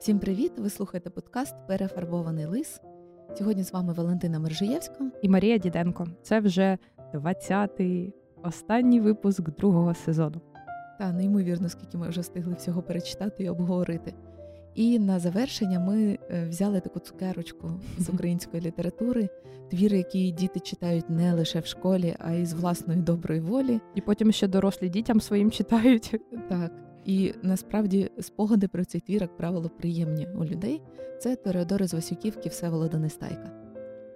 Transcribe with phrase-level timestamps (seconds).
[0.00, 0.52] Всім привіт!
[0.58, 2.80] Ви слухаєте подкаст Перефарбований лис.
[3.38, 6.06] Сьогодні з вами Валентина Мержиєвська і Марія Діденко.
[6.22, 6.78] Це вже
[7.14, 8.12] 20-й
[8.42, 10.40] останній випуск другого сезону.
[10.98, 14.14] Та неймовірно, скільки ми вже встигли всього перечитати і обговорити.
[14.74, 19.28] І на завершення ми е, взяли таку цукерочку з української літератури,
[19.70, 23.80] твіри, які діти читають не лише в школі, а й з власної доброї волі.
[23.94, 26.20] І потім ще дорослі дітям своїм читають.
[26.48, 26.89] Так.
[27.04, 30.82] І насправді спогади про цей твір, як правило, приємні у людей.
[31.18, 33.60] Це Тореодори з Васюківки Всеволода Нестайка.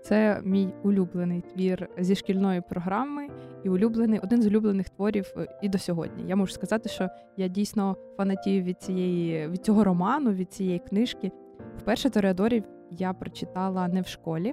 [0.04, 3.28] Це мій улюблений твір зі шкільної програми
[3.64, 6.24] і улюблений один з улюблених творів е, і до сьогодні.
[6.28, 11.32] Я можу сказати, що я дійсно фанатію від цієї від цього роману, від цієї книжки.
[11.78, 14.52] Вперше Тореадорів я прочитала не в школі.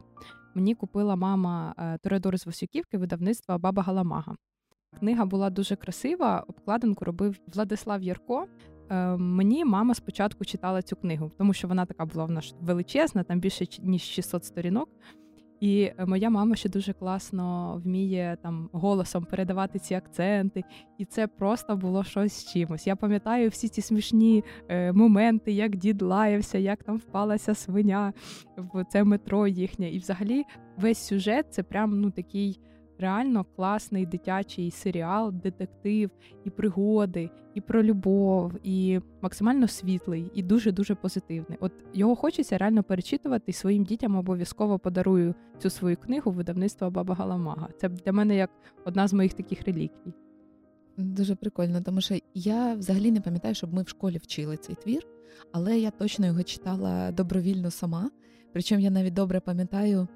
[0.55, 4.35] Мені купила мама е, Тореадори з Васюківки видавництва Баба Галамага.
[4.99, 6.43] Книга була дуже красива.
[6.47, 8.45] Обкладинку робив Владислав Ярко.
[8.89, 13.23] Е, мені мама спочатку читала цю книгу, тому що вона така була в нас величезна,
[13.23, 14.89] там більше ніж 600 сторінок.
[15.59, 20.63] І е, моя мама ще дуже класно вміє там голосом передавати ці акценти,
[20.97, 22.87] і це просто було щось з чимось.
[22.87, 28.13] Я пам'ятаю всі ці смішні е, моменти, як дід лаявся, як там впалася свиня
[28.57, 29.89] в це метро їхнє.
[29.89, 30.43] І взагалі
[30.77, 32.59] весь сюжет це прям ну такий
[33.01, 36.11] реально класний дитячий серіал, детектив,
[36.43, 41.57] і пригоди, і про любов, і максимально світлий, і дуже дуже позитивний.
[41.61, 47.15] От його хочеться реально перечитувати і своїм дітям обов'язково подарую цю свою книгу видавництва Баба
[47.15, 47.69] Галамага.
[47.77, 48.49] Це для мене як
[48.85, 50.13] одна з моїх таких реліквій.
[50.97, 55.07] Дуже прикольно, тому що я взагалі не пам'ятаю, щоб ми в школі вчили цей твір,
[55.51, 58.09] але я точно його читала добровільно сама.
[58.53, 60.07] Причому я навіть добре пам'ятаю.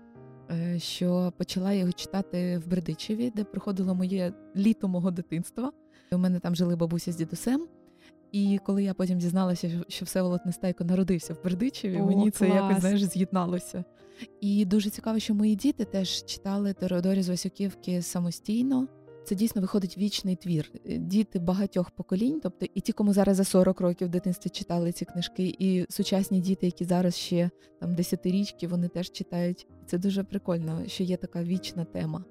[0.51, 5.71] Е, що почала його читати в Бердичеві, де проходило моє літо мого дитинства.
[6.11, 7.67] У мене там жили бабуся з дідусем.
[8.31, 12.55] І коли я потім дізналася, що Всеволод Нестайко народився в Бердичеві, О, мені це клас.
[12.57, 13.83] якось знаєш, з'єдналося.
[14.41, 18.87] І дуже цікаво, що мої діти теж читали Теодорі з Васюківки самостійно
[19.25, 20.71] це дійсно виходить вічний твір.
[20.85, 24.91] Е, діти багатьох поколінь, тобто і ті, кому зараз за 40 років в дитинстві читали
[24.91, 27.49] ці книжки, і сучасні діти, які зараз ще
[27.79, 29.67] там десятирічки, вони теж читають.
[29.85, 32.23] Це дуже прикольно, що є така вічна тема.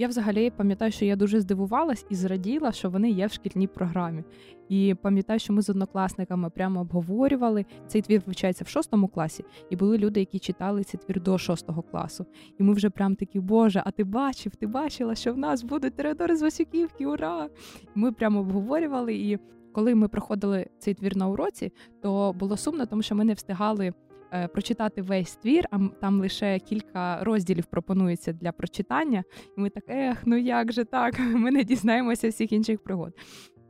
[0.00, 4.24] Я взагалі пам'ятаю, що я дуже здивувалась і зраділа, що вони є в шкільній програмі.
[4.68, 7.64] І пам'ятаю, що ми з однокласниками прямо обговорювали.
[7.86, 11.82] Цей твір вивчається в шостому класі, і були люди, які читали цей твір до шостого
[11.82, 12.26] класу.
[12.58, 15.94] І ми вже прям такі, Боже, а ти бачив, ти бачила, що в нас будуть
[15.94, 17.48] Теодори з Васюківки, ура!
[17.94, 19.14] Ми прямо обговорювали.
[19.14, 19.38] І
[19.72, 21.72] коли ми проходили цей твір на уроці,
[22.02, 23.92] то було сумно, тому що ми не встигали.
[24.32, 29.24] Е, прочитати весь твір, а там лише кілька розділів пропонується для прочитання.
[29.58, 31.18] І ми так, ех, ну як же так?
[31.34, 33.12] Ми не дізнаємося всіх інших пригод.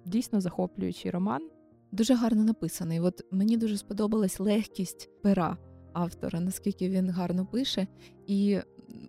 [0.07, 1.49] Дійсно захоплюючий роман.
[1.93, 3.01] Дуже гарно написаний.
[3.01, 5.57] От мені дуже сподобалась легкість пера
[5.93, 7.87] автора, наскільки він гарно пише.
[8.27, 8.59] І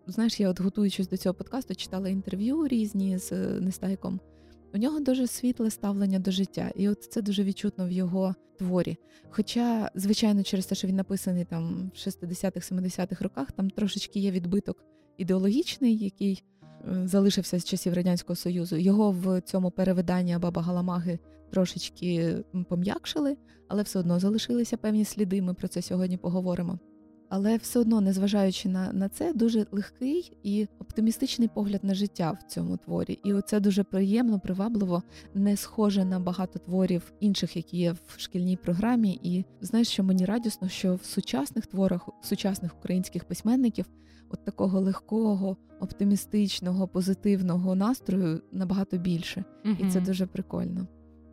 [0.07, 4.19] знаєш, я от готуючись до цього подкасту, читала інтерв'ю різні з Нестайком.
[4.73, 8.97] У нього дуже світле ставлення до життя, і от це дуже відчутно в його творі.
[9.29, 14.31] Хоча, звичайно, через те, що він написаний там в 60-х, 70-х роках, там трошечки є
[14.31, 14.83] відбиток
[15.17, 18.75] ідеологічний, який е, залишився з часів радянського союзу.
[18.75, 22.35] Його в цьому перевиданні Баба Галамаги трошечки
[22.69, 23.37] пом'якшили,
[23.67, 25.41] але все одно залишилися певні сліди.
[25.41, 26.79] Ми про це сьогодні поговоримо.
[27.33, 32.51] Але все одно, незважаючи на на це, дуже легкий і оптимістичний погляд на життя в
[32.51, 33.19] цьому творі.
[33.23, 35.03] І оце дуже приємно, привабливо,
[35.33, 39.19] не схоже на багато творів інших, які є в шкільній програмі.
[39.23, 43.85] І знаєш, що мені радісно, що в сучасних творах сучасних українських письменників
[44.29, 49.75] от такого легкого, оптимістичного, позитивного настрою набагато більше, угу.
[49.79, 50.87] і це дуже прикольно.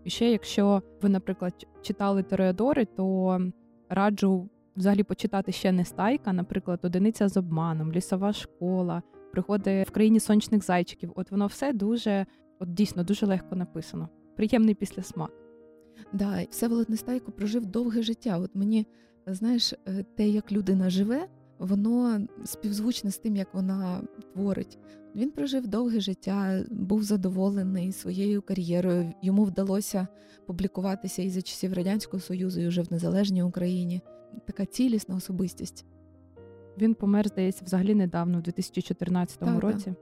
[0.04, 3.41] І ще, якщо ви, наприклад, читали Тореодори, то
[3.88, 4.48] раджу
[4.78, 9.03] взагалі почитати ще не стайка, наприклад, одиниця з обманом, лісова школа,
[9.33, 11.13] приходи в країні сонячних зайчиків.
[11.16, 12.27] От воно все дуже,
[12.59, 14.09] от дійсно дуже легко написано.
[14.36, 15.30] Приємний післясмак.
[16.13, 18.39] Да, Всеволод Нестайко прожив довге життя.
[18.39, 18.86] От мені
[19.27, 21.28] знаєш, е, те, як людина живе,
[21.59, 24.03] воно співзвучне з тим, як вона
[24.34, 24.78] творить.
[25.15, 29.13] Він прожив довге життя, був задоволений своєю кар'єрою.
[29.22, 30.07] Йому вдалося
[30.47, 34.03] публікуватися і за часів радянського союзу, і вже в незалежній Україні
[34.47, 35.86] така цілісна особистість.
[36.78, 39.84] Він помер, здається, взагалі недавно, у 2014 так, році.
[39.84, 39.95] Так.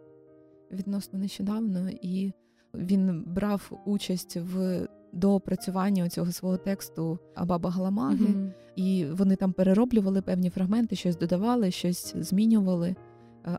[0.78, 2.32] Відносно нещодавно, і
[2.74, 8.50] він брав участь в доопрацюванні цього свого тексту Абаба Галамаги, mm-hmm.
[8.76, 12.96] і вони там перероблювали певні фрагменти, щось додавали, щось змінювали.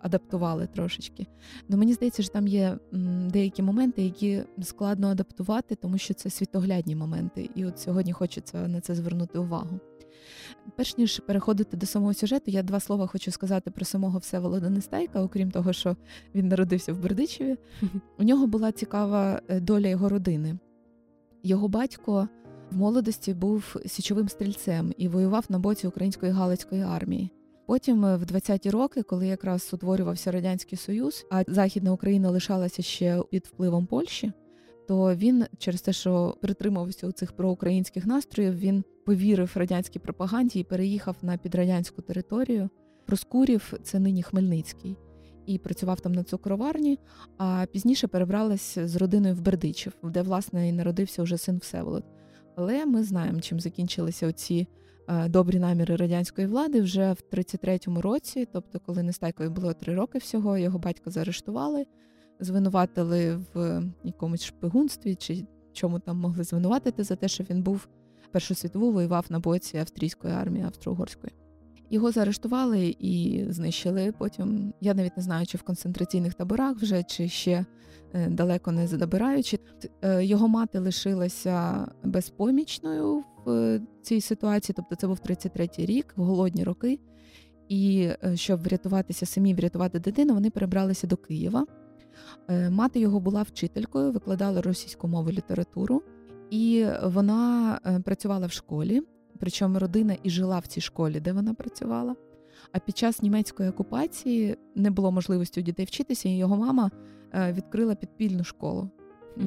[0.01, 1.28] Адаптували трошечки.
[1.69, 2.78] Ну мені здається, що там є
[3.31, 7.50] деякі моменти, які складно адаптувати, тому що це світоглядні моменти.
[7.56, 9.80] І от сьогодні хочеться на це звернути увагу.
[10.75, 15.22] Перш ніж переходити до самого сюжету, я два слова хочу сказати про самого Всеволода Нестайка,
[15.22, 15.95] окрім того, що
[16.36, 17.57] він народився в Бердичеві.
[18.19, 20.57] У нього була цікава е, доля його родини.
[21.44, 22.28] Його батько
[22.72, 27.31] в молодості був січовим стрільцем і воював на боці української галицької армії.
[27.68, 33.24] Потім, е, в 20-ті роки, коли якраз утворювався радянський союз, а західна Україна лишалася ще
[33.31, 34.31] під впливом Польщі,
[34.88, 40.64] то він через те, що притримувався у цих проукраїнських настроїв, він повірив радянській пропаганді і
[40.64, 42.69] переїхав на підрадянську територію.
[43.06, 44.98] Проскурів це нині Хмельницький.
[45.46, 47.00] І працював там на цукроварні,
[47.38, 52.04] а пізніше перебралась з родиною в Бердичів, де власне і народився вже син Всеволод.
[52.56, 54.68] Але ми знаємо, чим закінчилися оці
[55.07, 60.57] добрі наміри радянської влади вже в 33-му році, тобто, коли Нестайкові було три роки всього,
[60.57, 61.86] його батька заарештували,
[62.39, 67.88] звинуватили в якомусь шпигунстві чи чому там могли звинуватити за те, що він був
[68.31, 71.33] Першу світову воював на боці австрійської армії Австро-Угорської.
[71.89, 74.13] Його заарештували і знищили.
[74.18, 77.66] Потім я навіть не знаю, чи в концентраційних таборах вже, чи ще
[78.13, 79.60] е, далеко не забираючи.
[80.01, 86.63] Е, його мати лишилася безпомічною в цій ситуації, тобто це був 33-й рік, в голодні
[86.63, 87.00] роки.
[87.69, 91.66] І е, щоб врятуватися самі, врятувати дитину, вони перебралися до Києва.
[92.69, 96.04] Мати його була вчителькою, викладала російську мову літературу.
[96.50, 99.01] І вона е, працювала в школі,
[99.39, 102.16] причому родина і жила в цій школі, де вона працювала.
[102.72, 106.92] А під час німецької окупації не було можливості у дітей вчитися, і його мама
[107.34, 108.89] е, відкрила підпільну школу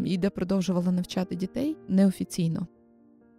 [0.04, 2.66] і де продовжувала навчати дітей неофіційно.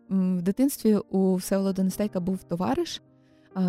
[0.09, 3.01] В дитинстві у Всеволода Нестейка був товариш,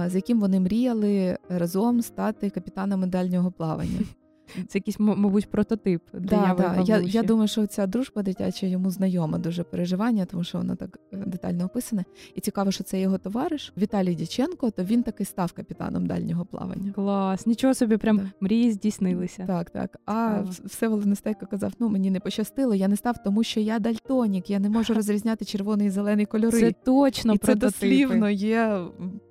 [0.06, 4.00] з яким вони мріяли разом стати капітанами дальнього плавання.
[4.68, 6.02] Це якийсь, мабуть, прототип.
[6.12, 6.82] Да, да.
[6.86, 10.98] Я я думаю, що ця дружба дитяча йому знайома дуже переживання, тому що вона так
[11.12, 12.04] е, детально описана.
[12.34, 16.92] І цікаво, що це його товариш Віталій Дяченко, то він таки став капітаном дальнього плавання.
[16.92, 18.30] Клас, нічого собі, прям да.
[18.40, 19.44] мрії здійснилися.
[19.46, 19.98] Так, так.
[20.06, 24.50] А все Волонестейко казав: ну мені не пощастило, я не став, тому що я дальтонік,
[24.50, 26.60] я не можу розрізняти червоний і зелений кольори.
[26.60, 27.70] Це точно і прототипи.
[27.70, 28.80] це дослівно є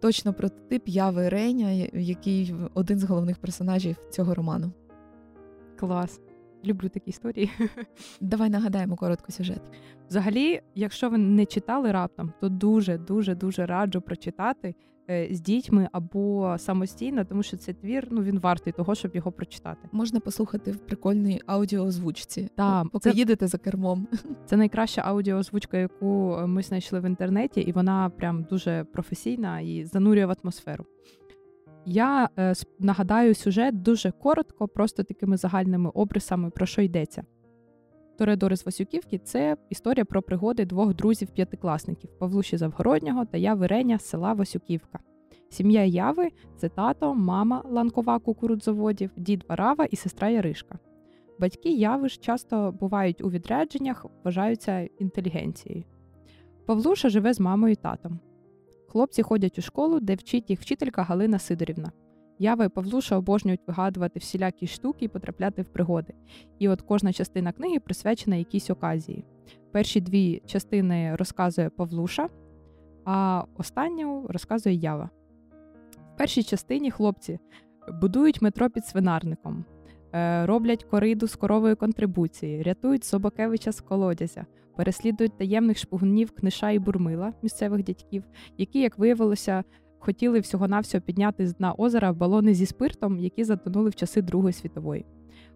[0.02, 4.72] точно прототип Яви Реня, який один з головних персонажів цього роману.
[5.82, 6.22] Клас.
[6.66, 7.52] Люблю такі історії.
[8.22, 9.62] Давай нагадаємо коротко сюжет.
[10.10, 14.76] Взагалі, якщо ви не читали раптом, то дуже дуже дуже раджу прочитати
[15.10, 19.32] е, з дітьми або самостійно, тому що цей твір ну він вартий того, щоб його
[19.32, 19.90] прочитати.
[19.92, 22.50] Можна послухати в прикольній аудіоозвучці.
[22.56, 24.08] Так, поки це, їдете за кермом.
[24.46, 30.26] Це найкраща аудіоозвучка, яку ми знайшли в інтернеті, і вона прям дуже професійна і занурює
[30.26, 30.86] в атмосферу.
[31.86, 37.24] Я е, нагадаю сюжет дуже коротко, просто такими загальними обрисами, про що йдеться.
[38.18, 44.10] Торедори з Васюківки це історія про пригоди двох друзів-п'ятикласників Павлуші Завгороднього та Яви Реня з
[44.10, 45.00] села Васюківка.
[45.50, 50.80] Сім'я Яви це тато, мама ланкова кукурудзоводів, дід Варава і сестра Яришка.
[51.40, 55.84] Батьки Яви ж часто бувають у відрядженнях, вважаються інтелігенцією.
[56.66, 58.20] Павлуша живе з мамою і татом.
[58.92, 61.92] Хлопці ходять у школу, де вчить їх вчителька Галина Сидорівна.
[62.40, 66.14] Ява і Павлуша обожнюють вигадувати всілякі штуки і потрапляти в пригоди.
[66.60, 69.26] І от кожна частина книги присвячена якійсь оказії.
[69.72, 72.30] Перші дві частини розказує Павлуша,
[73.06, 75.10] а останню розказує Ява.
[76.14, 77.40] В першій частині хлопці
[78.02, 79.66] будують метро під свинарником,
[80.14, 84.46] е, роблять кориду з корової контрибуції, рятують Собакевича з колодязя,
[84.82, 88.24] переслідують таємних шпигунів книша і бурмила місцевих дядьків,
[88.58, 89.64] які, як виявилося,
[90.00, 95.06] хотіли всього-навсього підняти з дна озера балони зі спиртом, які затонули в часи Другої світової.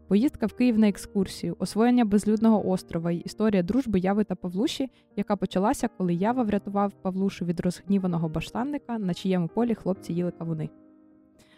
[0.08, 5.36] Поїздка в Київ на екскурсію, освоєння безлюдного острова і історія дружби Яви та Павлуші, яка
[5.36, 10.70] почалася, коли Ява врятував Павлушу від розгніваного баштанника, на чиєму полі хлопці їли кавуни.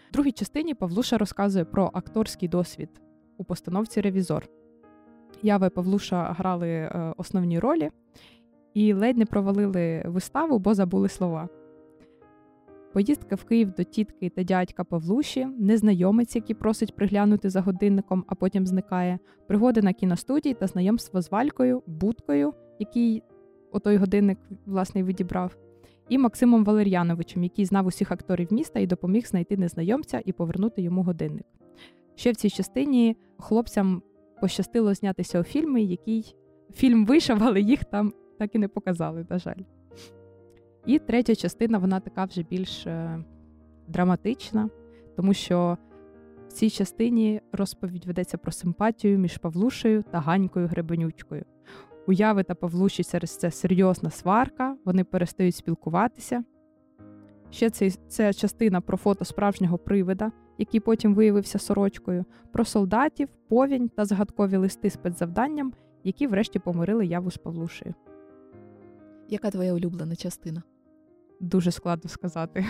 [0.10, 2.90] В другій частині Павлуша розказує про акторський досвід
[3.38, 4.50] у постановці Ревізор.
[5.44, 7.90] Ява і Павлуша грали е, основні ролі
[8.74, 11.50] і ледь не провалили виставу, бо забули слова.
[12.94, 18.36] Поїздка в Київ до тітки та дядька Павлуші, незнайомець, який просить приглянути за годинником, а
[18.36, 23.24] потім зникає, пригоди на кіностудії та знайомство з Валькою, Будкою, який
[23.72, 25.58] отой годинник власне відібрав,
[26.10, 31.04] і Максимом Валер'яновичем, який знав усіх акторів міста і допоміг знайти незнайомця і повернути йому
[31.04, 31.46] годинник.
[32.16, 34.02] Ще в цій частині хлопцям
[34.42, 36.36] пощастило знятися у фільмі, який
[36.74, 39.62] фільм вийшов, але їх там так і не показали, на жаль.
[40.86, 43.20] І третя частина, вона така вже більш е,
[43.88, 44.70] драматична,
[45.16, 45.78] тому що
[46.48, 51.46] в цій частині розповідь ведеться про симпатію між Павлушею та Ганькою Гребенючкою.
[52.08, 56.44] Уяви та Павлуші через це серйозна сварка, вони перестають спілкуватися.
[57.50, 63.90] Ще це, це частина про фото справжнього привида, який потім виявився сорочкою, про солдатів, повінь
[63.90, 65.74] та загадкові листи спецзавданням,
[66.04, 67.96] які врешті помирили яву з Павлушею.
[69.30, 70.64] Яка твоя улюблена частина?
[71.40, 72.66] Дуже складно сказати.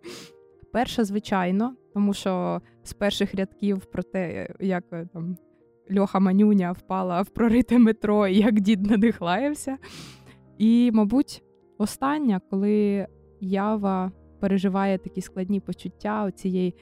[0.72, 5.36] Перша, звичайно, тому що з перших рядків про те, як е, там
[5.98, 9.78] Льоха Манюня впала в прорите метро і як дід на них лаявся.
[10.58, 11.42] І, мабуть,
[11.78, 13.06] остання, коли
[13.40, 16.74] Ява переживає такі складні почуття цієї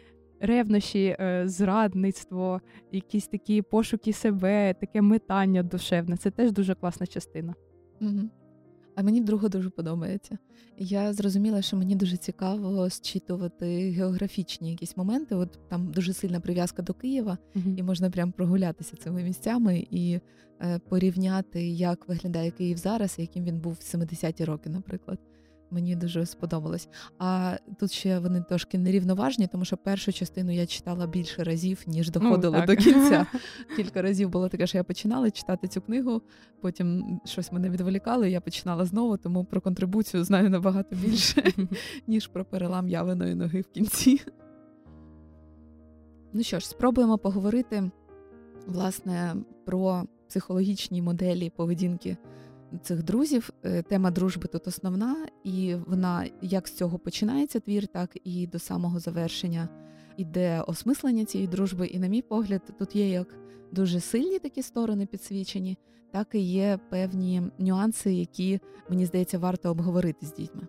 [0.46, 2.60] ревнощі, е, зрадництво,
[2.92, 6.16] якісь такі пошуки себе, таке метання душевне.
[6.16, 7.54] Це теж дуже класна частина.
[8.00, 8.28] Угу.
[8.96, 10.38] А мені друга дуже подобається.
[10.78, 15.34] Я зрозуміла, що мені дуже цікаво зчитувати географічні якісь моменти.
[15.34, 17.78] От там дуже сильна прив'язка до Києва, uh-huh.
[17.78, 20.20] і можна прям прогулятися цими місцями і
[20.60, 25.18] е, порівняти, як виглядає Київ зараз, яким він був в 70-ті роки, наприклад.
[25.75, 26.88] Мені дуже сподобалось.
[27.19, 32.07] А тут ще вони трошки нерівноважні, тому що першу частину я читала більше разів, ніж
[32.07, 33.26] ну, доходила ну, до кінця.
[33.76, 36.23] Кілька разів було таке, що я починала читати цю книгу,
[36.61, 41.52] потім щось мене відволікало, і я починала знову, тому про контрибуцію знаю набагато більше,
[42.07, 44.21] ніж про перелам явиної ноги в кінці.
[46.33, 47.90] Ну що ж, спробуємо поговорити
[48.66, 52.16] власне про психологічні моделі поведінки
[52.83, 53.50] цих друзів.
[53.64, 58.59] Е, тема дружби тут основна, і вона як з цього починається твір, так і до
[58.59, 59.69] самого завершення
[60.16, 61.87] іде осмислення цієї дружби.
[61.87, 63.35] І, на мій погляд, тут є як
[63.73, 65.78] дуже сильні такі сторони підсвічені,
[66.11, 70.62] так і є певні нюанси, які мені здається варто обговорити з дітьми.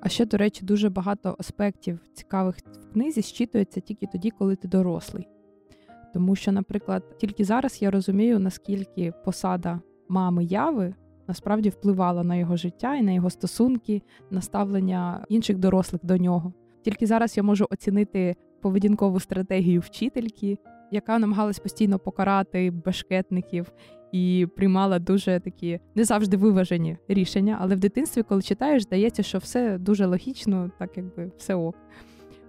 [0.00, 4.68] А ще, до речі, дуже багато аспектів цікавих в книзі зчитується тільки тоді, коли ти
[4.68, 5.28] дорослий.
[6.14, 10.94] Тому що, наприклад, тільки зараз я розумію, наскільки посада мами яви
[11.28, 16.52] насправді впливала на його життя і на його стосунки, на ставлення інших дорослих до нього.
[16.82, 20.58] Тільки зараз я можу оцінити поведінкову стратегію вчительки,
[20.90, 23.72] яка намагалась постійно покарати бешкетників
[24.12, 27.58] і приймала дуже такі не завжди виважені рішення.
[27.60, 31.76] Але в дитинстві, коли читаєш, здається, що все дуже логічно, так якби все ок.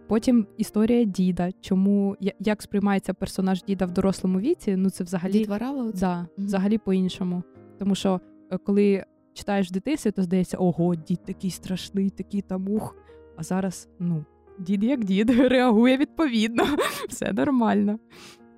[0.08, 5.48] Потім історія діда, чому як сприймається персонаж діда в дорослому віці, ну це взагалі Дід
[5.48, 5.92] Варава?
[5.96, 7.44] Да, mm взагалі по-іншому.
[7.80, 8.22] Тому що
[8.64, 12.96] коли читаєш в дитинстві, то здається, ого, дід такий страшний, такий там ух.
[13.38, 14.26] А зараз, ну,
[14.60, 16.64] дід як дід, реагує відповідно,
[17.10, 18.00] все нормально.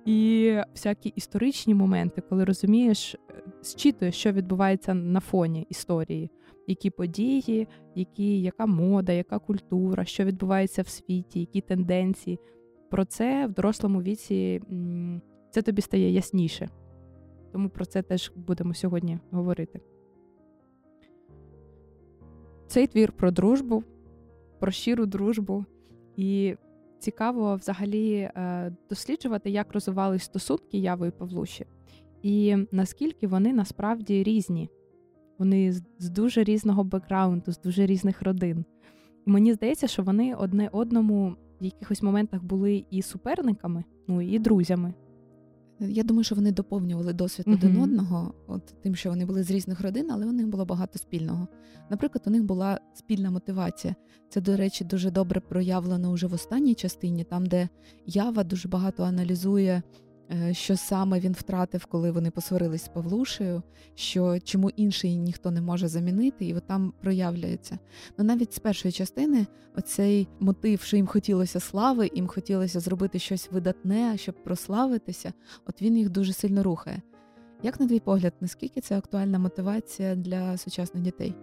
[0.04, 3.18] І всякі історичні моменти, коли розумієш, е,
[3.62, 6.30] зчитуєш, що відбувається на фоні історії,
[6.66, 12.38] які події, які, яка мода, яка культура, що відбувається в світі, які тенденції.
[12.90, 14.60] Про це в дорослому віці
[15.50, 16.68] це тобі стає ясніше.
[17.52, 19.80] Тому про це теж будемо сьогодні говорити.
[22.66, 23.84] Цей твір про дружбу,
[24.58, 25.64] про щиру дружбу.
[26.16, 26.54] І
[26.98, 31.66] цікаво взагалі е, досліджувати, як розвивались стосунки Яви і Павлуші,
[32.22, 34.70] і наскільки вони насправді різні.
[35.38, 38.64] Вони з дуже різного бекграунду, з дуже різних родин.
[39.26, 44.94] Мені здається, що вони одне одному в якихось моментах були і суперниками, ну і друзями.
[45.80, 47.54] Я думаю, що вони доповнювали досвід uh-huh.
[47.54, 50.98] один одного, от тим, що вони були з різних родин, але у них було багато
[50.98, 51.48] спільного.
[51.90, 53.94] Наприклад, у них була спільна мотивація.
[54.28, 57.68] Це, до речі, дуже добре проявлено уже в останній частині, там, де
[58.06, 59.82] Ява дуже багато аналізує
[60.52, 63.62] що саме він втратив, коли вони посварились з Павлушею,
[63.94, 67.78] що чому інший ніхто не може замінити, і от там проявляється.
[68.18, 69.46] Ну навіть з першої частини
[69.76, 75.32] оцей мотив, що їм хотілося слави, їм хотілося зробити щось видатне, щоб прославитися,
[75.66, 77.02] от він їх дуже сильно рухає.
[77.62, 81.34] Як на твій погляд, наскільки це актуальна мотивація для сучасних дітей?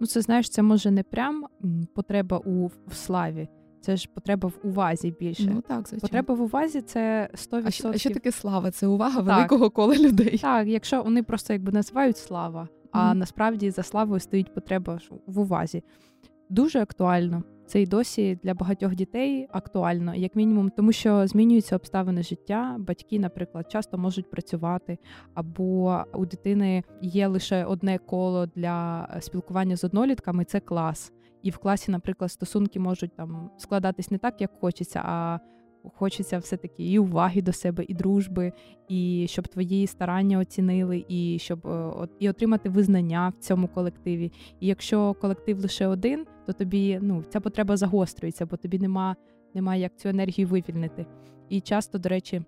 [0.00, 1.46] Ну, це знаєш, це може не прям
[1.94, 3.48] потреба у в славі.
[3.80, 5.50] Це ж потреба в увазі більше.
[5.54, 6.00] Ну так, звичайно.
[6.00, 7.62] Потреба в увазі це 100%.
[7.64, 8.70] А що, а що таке слава?
[8.70, 9.36] Це увага так.
[9.36, 10.38] великого кола людей.
[10.38, 15.38] Так, якщо вони просто якби називають слава, а mm насправді за славою стоїть потреба в
[15.38, 15.82] увазі.
[16.48, 17.42] Дуже актуально.
[17.70, 22.76] Це і досі для багатьох дітей актуально, як мінімум, тому що змінюються обставини життя.
[22.78, 24.98] Батьки, наприклад, часто можуть працювати,
[25.34, 31.12] або у дитини є лише одне коло для спілкування з однолітками це клас.
[31.42, 35.38] І в класі, наприклад, стосунки можуть там складатись не так, як хочеться, а
[35.94, 38.52] хочеться все-таки і уваги до себе, і дружби,
[38.88, 44.32] і щоб твої старання оцінили, і щоб е, і отримати визнання в цьому колективі.
[44.60, 49.16] І якщо колектив лише один, то тобі ну ця потреба загострюється, бо тобі нема,
[49.54, 51.06] нема як цю енергію вивільнити.
[51.48, 52.42] І часто, до речі,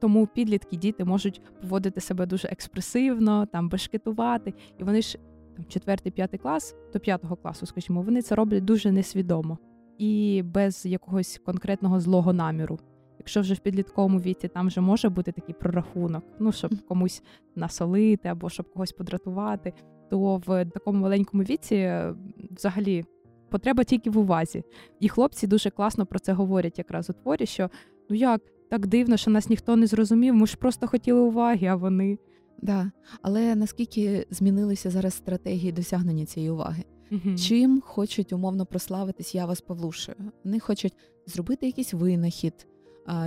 [0.00, 5.18] тому підлітки діти можуть поводити себе дуже експресивно, там бешкетувати, і вони ж
[5.62, 9.58] там четвертий, п'ятий клас до п'ятого класу, скажімо, вони це роблять дуже несвідомо
[9.98, 12.78] і без якогось конкретного злого наміру.
[13.18, 17.22] Якщо вже в підлітковому віці там вже може бути такий прорахунок, ну щоб комусь
[17.56, 19.72] насолити або щоб когось подратувати,
[20.10, 22.14] то в такому маленькому віці е,
[22.50, 23.04] взагалі
[23.50, 24.64] потреба тільки в увазі.
[25.00, 27.70] І хлопці дуже класно про це говорять якраз у творі, що
[28.10, 28.40] ну як
[28.70, 32.18] так дивно, що нас ніхто не зрозумів, ми ж просто хотіли уваги, а вони.
[32.62, 32.90] Да.
[33.22, 36.84] Але наскільки змінилися зараз стратегії досягнення цієї уваги?
[37.10, 37.36] Угу.
[37.36, 40.16] Чим хочуть умовно прославитись я вас Павлушею?
[40.44, 40.94] Вони хочуть
[41.26, 42.66] зробити якийсь винахід,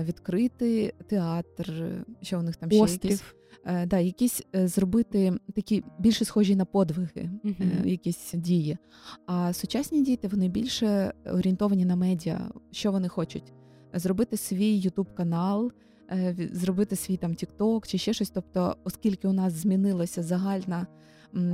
[0.03, 1.85] відкрити театр,
[2.21, 3.23] що у них там ще якісь
[3.65, 7.55] е, да, якісь е, зробити такі більше схожі на подвиги, Угу.
[7.85, 8.77] якісь дії.
[9.25, 12.51] А сучасні діти вони більше орієнтовані на медіа.
[12.71, 13.53] Що вони хочуть?
[13.93, 15.71] Зробити свій ютуб канал.
[16.11, 18.29] Е, зробити свій там Тікток чи ще щось.
[18.29, 20.87] Тобто, оскільки у нас змінилася загальна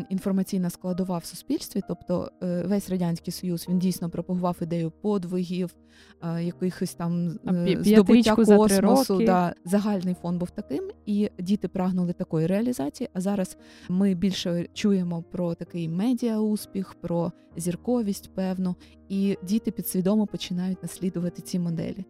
[0.09, 5.75] інформаційна складова в суспільстві, тобто е, весь радянський союз він дійсно пропагував ідею подвигів,
[6.23, 7.39] е, якихось там
[7.79, 9.25] здобуття космосу.
[9.25, 13.09] Да, загальний фон був таким, і діти прагнули такої реалізації.
[13.13, 13.57] А зараз
[13.89, 18.75] ми більше чуємо про такий медіа успіх, про зірковість, певну,
[19.09, 22.05] і діти підсвідомо починають наслідувати ці моделі.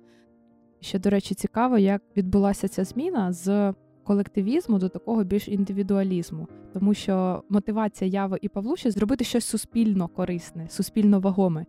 [0.82, 3.74] Ще, до речі, цікаво, як відбулася ця зміна з
[4.04, 10.70] колективізму до такого більш індивідуалізму, тому що мотивація Яви і Павлуші зробити щось суспільно корисне,
[10.70, 11.66] суспільно вагоме.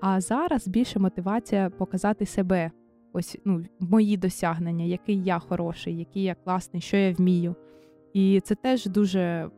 [0.00, 2.70] А зараз більше мотивація показати себе,
[3.12, 7.54] ось ну, мої досягнення, який я хороший, який я класний, що я вмію.
[8.12, 9.50] І це теж дуже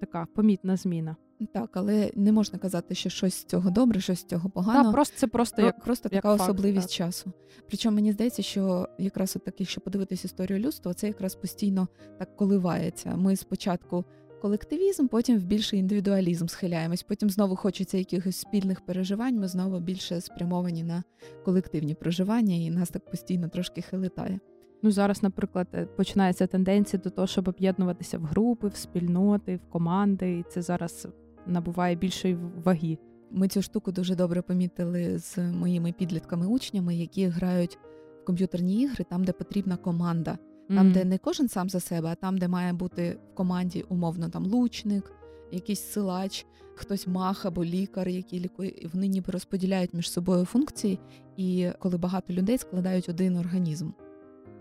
[0.00, 1.16] така помітна зміна.
[1.52, 4.82] Так, але не можна казати, що щось з цього добре, щось з цього погано.
[4.82, 6.96] Так, просто це просто як просто як така факт, особливість так.
[6.96, 7.32] часу.
[7.68, 13.16] Причому мені здається, що якраз от що подивитись історію людства, це якраз постійно так коливається.
[13.16, 14.04] Ми спочатку
[14.42, 17.02] колективізм, потім в більший індивідуалізм схиляємось.
[17.02, 19.40] Потім знову хочеться якихось спільних переживань.
[19.40, 21.02] Ми знову більше спрямовані на
[21.44, 24.40] колективні проживання, і нас так постійно трошки хилитає.
[24.82, 29.70] Ну зараз, наприклад, е, починається тенденція до того, щоб об'єднуватися в групи, в спільноти, в
[29.70, 31.08] команди, і це зараз
[31.46, 32.98] набуває більшої ваги.
[33.30, 37.78] Ми цю штуку дуже добре помітили з моїми підлітками-учнями, які грають
[38.22, 40.92] в комп'ютерні ігри, там, де потрібна команда, там, mm.
[40.92, 44.46] де не кожен сам за себе, а там, де має бути в команді умовно там
[44.46, 45.12] лучник,
[45.52, 48.88] якийсь силач, хтось мах або лікар, який лікує.
[48.92, 50.98] Вони ніби розподіляють між собою функції,
[51.36, 53.90] і коли багато людей складають один організм.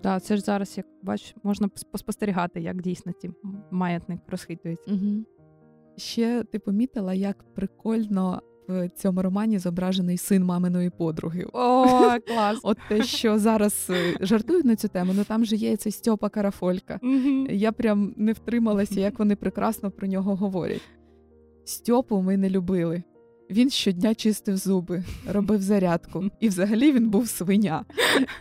[0.01, 3.31] Так, це ж зараз, як бач, можна поспостерігати, як дійсно ті
[3.71, 4.91] маятник розхитується.
[4.91, 5.25] Угу.
[5.97, 11.45] Ще ти помітила, як прикольно в цьому романі зображений син маминої подруги.
[11.53, 11.85] О,
[12.27, 12.59] клас!
[12.63, 16.29] От те, що зараз е, жартують на цю тему, ну там же є цей Стьопа
[16.29, 16.99] Карафолька.
[17.49, 20.81] Я прям не втрималася, як вони прекрасно про нього говорять.
[21.65, 23.03] Стьопу ми не любили.
[23.49, 27.85] Він щодня чистив зуби, робив зарядку, і взагалі він був свиня.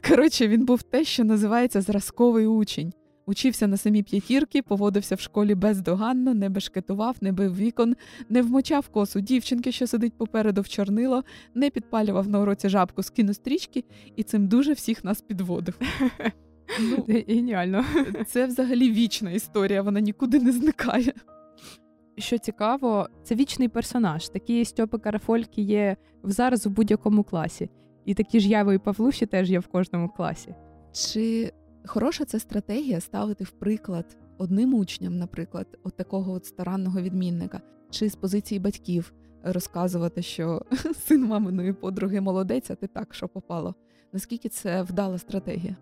[0.08, 2.92] Коротше, він був те, що називається зразковий учень.
[3.26, 7.96] Учився на самі п'ятірки, поводився в школі бездоганно, не бешкетував, не бив вікон,
[8.28, 13.10] не вмочав косу дівчинки, що сидить попереду в чорнило, не підпалював на уроці жабку з
[13.10, 13.84] кінострічки,
[14.16, 15.78] і цим дуже всіх нас підводив.
[16.80, 17.84] Ну, Геніально.
[18.26, 21.12] Це взагалі вічна історія, вона нікуди не зникає.
[22.18, 24.28] Що цікаво, це вічний персонаж.
[24.28, 27.70] Такі Стьопи Карафольки є зараз у будь-якому класі.
[28.04, 30.54] І такі ж яви і Павлуші теж є в кожному класі.
[30.92, 31.52] Чи
[31.92, 38.08] Хороша це стратегія ставити в приклад одним учням, наприклад, от такого от старанного відмінника, чи
[38.08, 40.62] з позиції батьків розказувати, що
[41.06, 43.74] син маминої подруги молодець, а ти так, що попало.
[44.12, 45.76] Наскільки це вдала стратегія?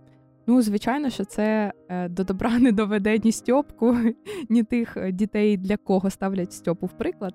[0.46, 3.96] Ну, звичайно, що це е, до добра не доведе ні Стьопку,
[4.48, 7.34] ні тих е, дітей, для кого ставлять Стьопу в приклад.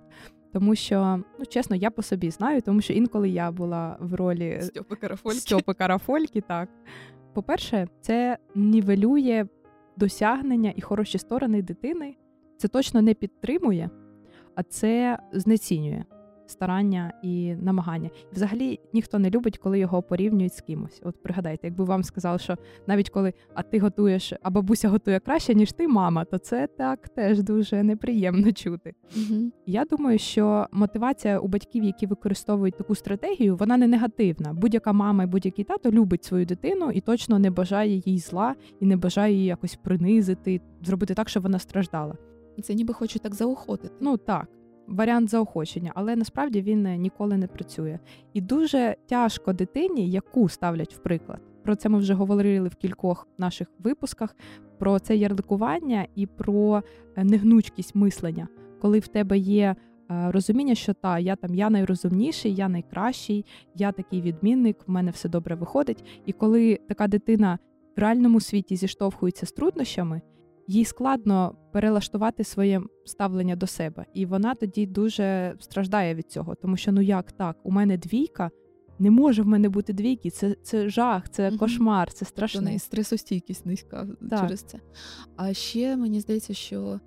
[0.53, 4.59] Тому що, ну чесно, я по собі знаю, тому що інколи я була в ролі
[4.61, 6.69] Стьопи Карафольки, Стьопи Карафольки так.
[7.33, 9.45] По-перше, це нівелює
[9.97, 12.15] досягнення і хороші сторони дитини.
[12.57, 13.89] Це точно не підтримує,
[14.55, 16.03] а це знецінює
[16.45, 18.09] старання і намагання.
[18.31, 21.01] І взагалі ніхто не любить, коли його порівнюють з кимось.
[21.03, 25.55] От пригадайте, якби вам сказали, що навіть коли а ти готуєш, а бабуся готує краще,
[25.55, 28.93] ніж ти, мама, то це так теж дуже неприємно чути.
[29.17, 29.51] Угу.
[29.65, 34.53] Я думаю, що мотивація у батьків, які використовують таку стратегію, вона не негативна.
[34.53, 38.85] Будь-яка мама і будь-який тато любить свою дитину і точно не бажає їй зла і
[38.85, 42.15] не бажає її якось принизити, зробити так, щоб вона страждала.
[42.63, 43.93] Це ніби хочу так заохотити.
[43.99, 44.47] Ну так
[44.87, 47.99] варіант заохочення, але насправді він ніколи не працює.
[48.33, 51.39] І дуже тяжко дитині, яку ставлять в приклад.
[51.63, 54.35] про це ми вже говорили в кількох наших випусках.
[54.79, 56.83] Про це ярликування і про
[57.15, 58.47] е, негнучкість мислення,
[58.81, 59.75] коли в тебе є
[60.11, 65.11] е, розуміння, що та я там я найрозумніший, я найкращий, я такий відмінник, в мене
[65.11, 66.03] все добре виходить.
[66.25, 67.59] І коли така дитина
[67.97, 70.21] в реальному світі зіштовхується з труднощами,
[70.67, 76.77] їй складно перелаштувати своє ставлення до себе, і вона тоді дуже страждає від цього, тому
[76.77, 78.51] що ну як так, у мене двійка.
[78.99, 81.57] Не може в мене бути двійки, це це жах, це угу.
[81.57, 82.61] кошмар, це страшно.
[82.61, 84.39] Тобто стресостійкість низька так.
[84.39, 84.79] через це.
[85.35, 86.99] А ще мені здається, що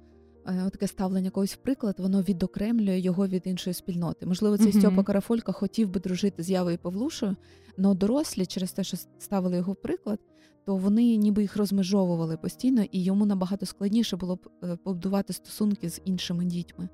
[0.46, 4.26] е, таке ставлення когось в приклад, воно відокремлює його від іншої спільноти.
[4.26, 4.80] Можливо, цей угу.
[4.80, 7.36] Стьопа Карафолька хотів би дружити з Явою Павлушою,
[7.78, 10.18] але дорослі через те, що ставили його в приклад,
[10.66, 15.88] то вони ніби їх розмежовували постійно, і йому набагато складніше було б е, побудувати стосунки
[15.90, 16.88] з іншими дітьми.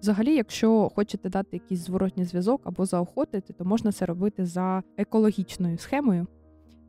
[0.00, 5.78] Взагалі, якщо хочете дати якийсь зворотній зв'язок або заохотити, то можна це робити за екологічною
[5.78, 6.26] схемою.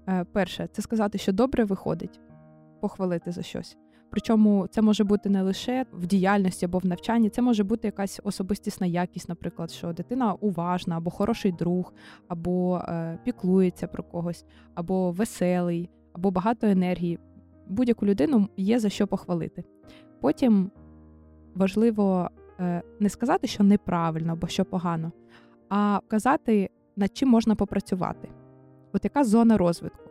[0.07, 2.19] Е, перше, це сказати, що добре виходить,
[2.81, 3.77] похвалити за щось.
[4.09, 8.19] Причому це може бути не лише в діяльності або в навчанні, це може бути якась
[8.23, 11.93] особистісна якість, наприклад, що дитина уважна, або хороший друг,
[12.27, 17.19] або е, піклується про когось, або веселий, або багато енергії.
[17.67, 19.63] Будь-яку людину є за що похвалити.
[20.21, 20.71] Потім
[21.55, 25.11] важливо е, не сказати, що неправильно або що погано,
[25.69, 28.29] а казати, над чим можна попрацювати.
[28.93, 30.09] От яка зона розвитку.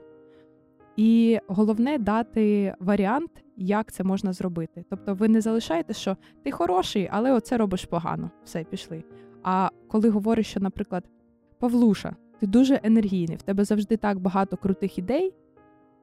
[0.96, 4.84] І головне дати варіант, як це можна зробити.
[4.90, 8.30] Тобто ви не залишаєте, що ти хороший, але оце робиш погано.
[8.44, 9.04] Все, пішли.
[9.42, 11.04] А коли говориш, що, наприклад,
[11.58, 15.34] Павлуша, ти дуже енергійний, в тебе завжди так багато крутих ідей.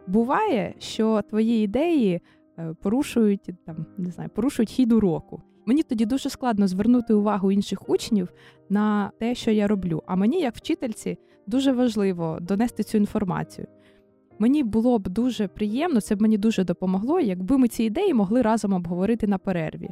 [0.07, 2.21] Буває, що твої ідеї
[2.59, 5.41] е, порушують там, не знаю, порушують хід уроку.
[5.65, 8.29] Мені тоді дуже складно звернути увагу інших учнів
[8.69, 10.03] на те, що я роблю.
[10.07, 13.67] А мені, як вчительці, дуже важливо донести цю інформацію.
[14.39, 18.41] Мені було б дуже приємно, це б мені дуже допомогло, якби ми ці ідеї могли
[18.41, 19.89] разом обговорити на перерві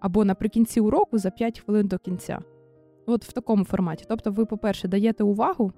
[0.00, 2.38] або наприкінці уроку за 5 хвилин до кінця.
[3.06, 4.04] От в такому форматі.
[4.08, 5.72] Тобто, ви, по-перше, даєте увагу,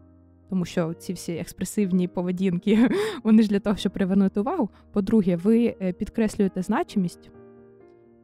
[0.51, 2.89] тому що ці всі експресивні поведінки,
[3.25, 4.69] вони ж для того, щоб привернути увагу.
[4.93, 7.31] По-друге, ви е, підкреслюєте значимість.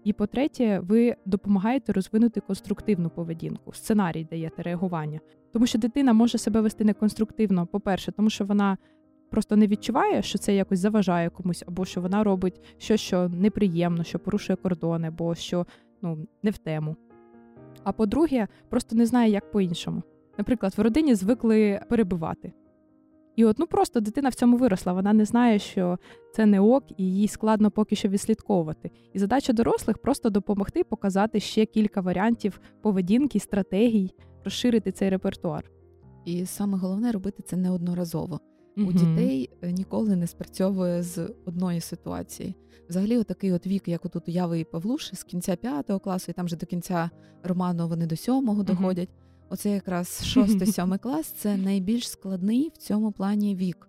[0.05, 5.21] І по-третє, ви допомагаєте розвинути конструктивну поведінку, сценарій даєте реагування.
[5.53, 8.79] Тому що дитина може себе вести неконструктивно, по-перше, тому що вона
[9.31, 14.05] просто не відчуває, що це якось заважає комусь, або що вона робить щось, що неприємно,
[14.05, 15.67] що порушує кордони, або що
[16.03, 16.97] ну, не в тему.
[17.85, 20.03] А по-друге, просто не знає, як по-іншому.
[20.39, 22.53] Наприклад, в родині звикли перебивати.
[23.37, 24.93] І от ну просто дитина в цьому виросла.
[24.93, 25.99] Вона не знає, що
[26.35, 28.91] це не ок, і їй складно поки що відслідковувати.
[29.13, 35.71] І задача дорослих просто допомогти показати ще кілька варіантів поведінки, стратегій, розширити цей репертуар.
[36.25, 38.41] І саме головне робити це неодноразово.
[38.77, 42.55] У дітей е, ніколи не спрацьовує з одної ситуації.
[42.89, 46.47] Взагалі, отакий от вік, як отут Яви і Павлуш, з кінця п'ятого класу, і там
[46.47, 47.11] вже до кінця
[47.43, 49.09] роману вони до сьомого доходять.
[49.55, 53.89] Оце якраз шостий, сьомий клас це найбільш складний в цьому плані вік.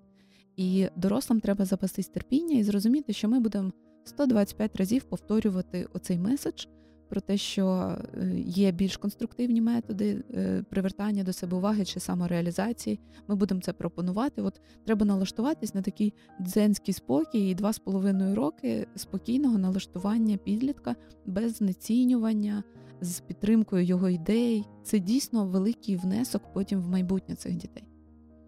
[0.55, 3.71] І дорослим треба запастись терпіння і зрозуміти, що ми будемо
[4.03, 6.65] 125 разів повторювати оцей меседж
[7.09, 12.99] про те, що е, є більш конструктивні методи е, привертання до себе уваги чи самореалізації.
[13.27, 14.41] Ми будемо це пропонувати.
[14.41, 20.95] От треба налаштуватись на такий дзенський спокій і два з половиною роки спокійного налаштування підлітка
[21.25, 22.63] без знецінювання,
[23.01, 24.63] з підтримкою його ідей.
[24.83, 27.83] Це дійсно великий внесок потім в майбутнє цих дітей.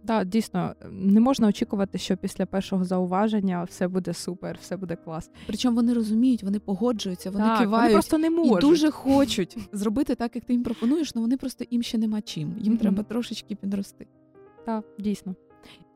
[0.08, 5.32] Так, дійсно, не можна очікувати, що після першого зауваження все буде супер, все буде клас.
[5.48, 8.64] Причому вони розуміють, вони погоджуються, вони так, кивають вони просто не можуть.
[8.64, 12.22] і дуже хочуть зробити так, як ти їм пропонуєш, але вони просто їм ще нема
[12.22, 12.56] чим.
[12.58, 12.80] Їм mm-hmm.
[12.80, 14.08] треба трошечки підрости.
[14.66, 15.36] Так, дійсно.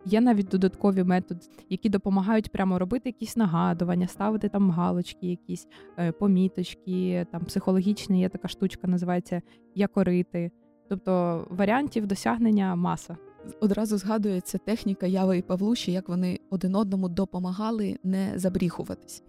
[0.05, 6.11] Є навіть додаткові методи, які допомагають прямо робити якісь нагадування, ставити там галочки, якісь е,
[6.11, 9.41] поміточки, там психологічні є така штучка, називається
[9.75, 10.51] якорити.
[10.89, 13.17] Тобто варіантів досягнення маса
[13.59, 19.23] одразу згадується техніка Яви і Павлуші, як вони один одному допомагали не забріхуватись.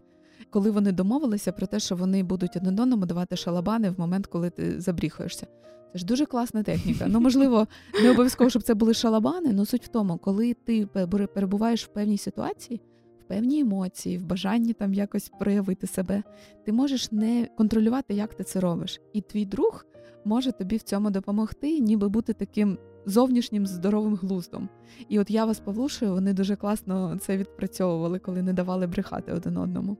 [0.50, 4.50] Коли вони домовилися про те, що вони будуть один одному давати шалабани в момент, коли
[4.50, 5.46] ти забріхуєшся.
[5.92, 7.06] Це ж дуже класна техніка.
[7.08, 7.66] Ну, можливо,
[8.02, 10.86] не обов'язково, щоб це були шалабани, але суть в тому, коли ти
[11.34, 12.80] перебуваєш в певній ситуації,
[13.20, 16.22] в певній емоції, в бажанні там якось проявити себе,
[16.64, 19.00] ти можеш не контролювати, як ти це робиш.
[19.12, 19.86] І твій друг
[20.24, 24.68] може тобі в цьому допомогти, ніби бути таким зовнішнім здоровим глуздом.
[25.08, 29.56] І от я вас Павлушою, вони дуже класно це відпрацьовували, коли не давали брехати один
[29.56, 29.96] одному.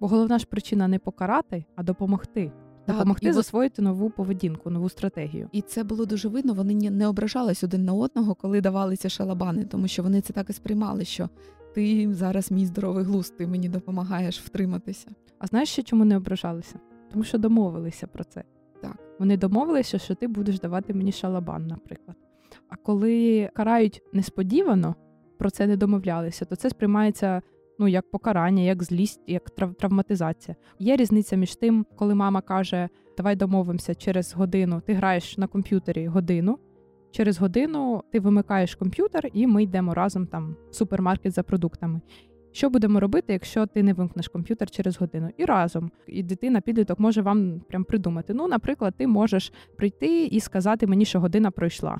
[0.00, 2.52] Бо головна ж причина не покарати, а допомогти.
[2.88, 5.48] допомогти і засвоїти нову поведінку, нову стратегію.
[5.52, 6.54] І це було дуже видно.
[6.54, 10.52] Вони не ображались один на одного, коли давалися шалабани, тому що вони це так і
[10.52, 11.28] сприймали, що
[11.74, 15.08] ти зараз мій здоровий глузд, ти мені допомагаєш втриматися.
[15.38, 16.74] А знаєш, ще чому не ображалися?
[17.12, 18.44] Тому що домовилися про це.
[18.82, 18.98] Так.
[19.18, 22.16] Вони домовилися, що ти будеш давати мені шалабан, наприклад.
[22.72, 24.94] А коли карають несподівано,
[25.38, 27.42] про це не домовлялися, то це сприймається
[27.78, 30.56] ну як покарання, як злість, як травматизація.
[30.78, 36.06] Є різниця між тим, коли мама каже: Давай домовимося через годину, ти граєш на комп'ютері
[36.06, 36.58] годину.
[37.10, 42.00] Через годину ти вимикаєш комп'ютер, і ми йдемо разом там в супермаркет за продуктами.
[42.52, 45.30] Що будемо робити, якщо ти не вимкнеш комп'ютер через годину?
[45.36, 48.34] І разом і дитина підліток може вам прям придумати.
[48.34, 51.98] Ну, наприклад, ти можеш прийти і сказати мені, що година пройшла.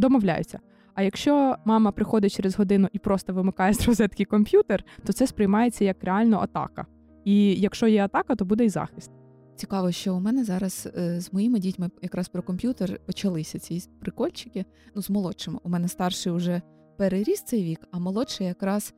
[0.00, 0.58] Домовляються.
[0.94, 5.84] А якщо мама приходить через годину і просто вимикає з розетки комп'ютер, то це сприймається
[5.84, 6.86] як реально атака.
[7.24, 9.10] І якщо є атака, то буде й захист.
[9.56, 14.64] Цікаво, що у мене зараз е, з моїми дітьми якраз про комп'ютер почалися ці прикольчики.
[14.94, 15.58] Ну, з молодшими.
[15.62, 16.62] У мене старший вже
[16.96, 18.94] переріс цей вік, а молодший якраз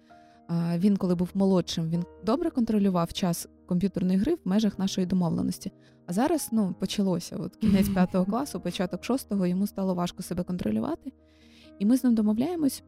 [0.76, 5.72] він, коли був молодшим, він добре контролював час комп'ютерної гри в межах нашої домовленості.
[6.06, 7.36] А зараз ну, почалося.
[7.36, 11.12] От кінець п'ятого класу, початок шостого, йому стало важко себе контролювати.
[11.78, 12.82] І ми з ним домовляємось,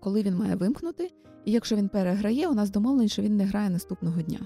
[0.00, 1.10] коли він має вимкнути.
[1.44, 4.38] І якщо він переграє, у нас домовлено, що він не грає наступного дня.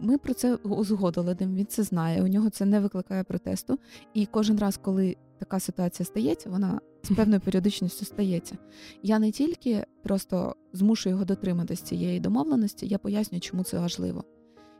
[0.00, 2.22] Ми про це узгодили, він це знає.
[2.22, 3.78] У нього це не викликає протесту.
[4.14, 8.58] І кожен раз, коли така ситуація стається, вона з певною періодичністю стається.
[9.02, 14.24] Я не тільки просто змушую його дотриматись цієї домовленості, я пояснюю, чому це важливо.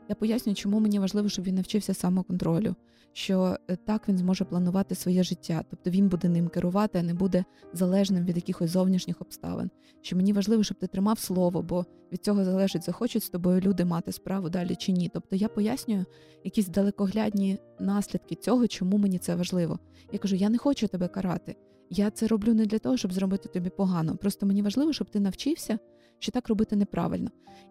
[0.09, 2.75] Я пояснюю, чому мені важливо, щоб він навчився самоконтролю,
[3.13, 7.13] що е, так він зможе планувати своє життя, тобто він буде ним керувати, а не
[7.13, 9.69] буде залежним від якихось зовнішніх обставин.
[10.01, 13.85] Що мені важливо, щоб ти тримав слово, бо від цього залежить, захочуть з тобою люди
[13.85, 15.09] мати справу далі чи ні.
[15.13, 16.05] Тобто я пояснюю
[16.43, 19.79] якісь далекоглядні наслідки цього, чому мені це важливо.
[20.11, 21.55] Я кажу, я не хочу тебе карати.
[21.89, 24.17] Я це роблю не для того, щоб зробити тобі погано.
[24.17, 25.79] Просто мені важливо, щоб ти навчився,
[26.19, 27.29] що так робити неправильно.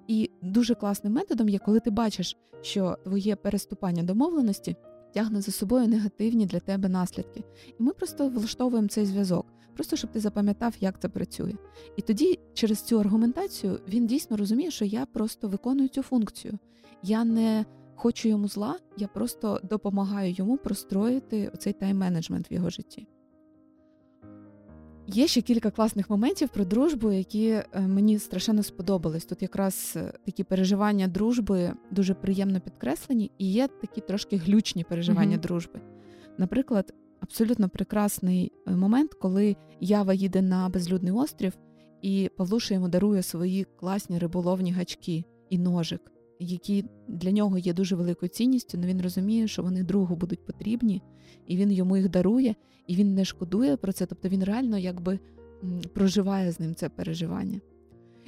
[0.09, 4.77] І дуже класним методом є, коли ти бачиш, що твоє переступання домовленості
[5.15, 7.45] тягне за собою негативні для тебе наслідки.
[7.81, 11.55] І ми просто влаштовуємо цей зв'язок, просто щоб ти запам'ятав, як це працює.
[11.97, 16.59] І тоді, через цю аргументацію, він дійсно розуміє, що я просто виконую цю функцію.
[17.03, 23.07] Я не хочу йому зла, я просто допомагаю йому простроїти оцей тайм-менеджмент в його житті.
[25.09, 29.25] Є ще кілька класних моментів про дружбу, які е, мені страшенно сподобались.
[29.25, 35.37] Тут якраз е, такі переживання дружби дуже приємно підкреслені, і є такі трошки глючні переживання
[35.37, 35.40] mm-hmm.
[35.40, 35.81] дружби.
[36.38, 41.53] Наприклад, абсолютно прекрасний е, момент, коли Ява їде на безлюдний острів,
[42.03, 46.01] і Павлуша йому дарує свої класні риболовні гачки і ножик,
[46.38, 51.03] які для нього є дуже великою цінністю, але він розуміє, що вони другу будуть потрібні,
[51.46, 52.55] і він йому їх дарує
[52.87, 55.18] і він не шкодує про це, тобто він реально якби
[55.94, 57.61] проживає з ним це переживання.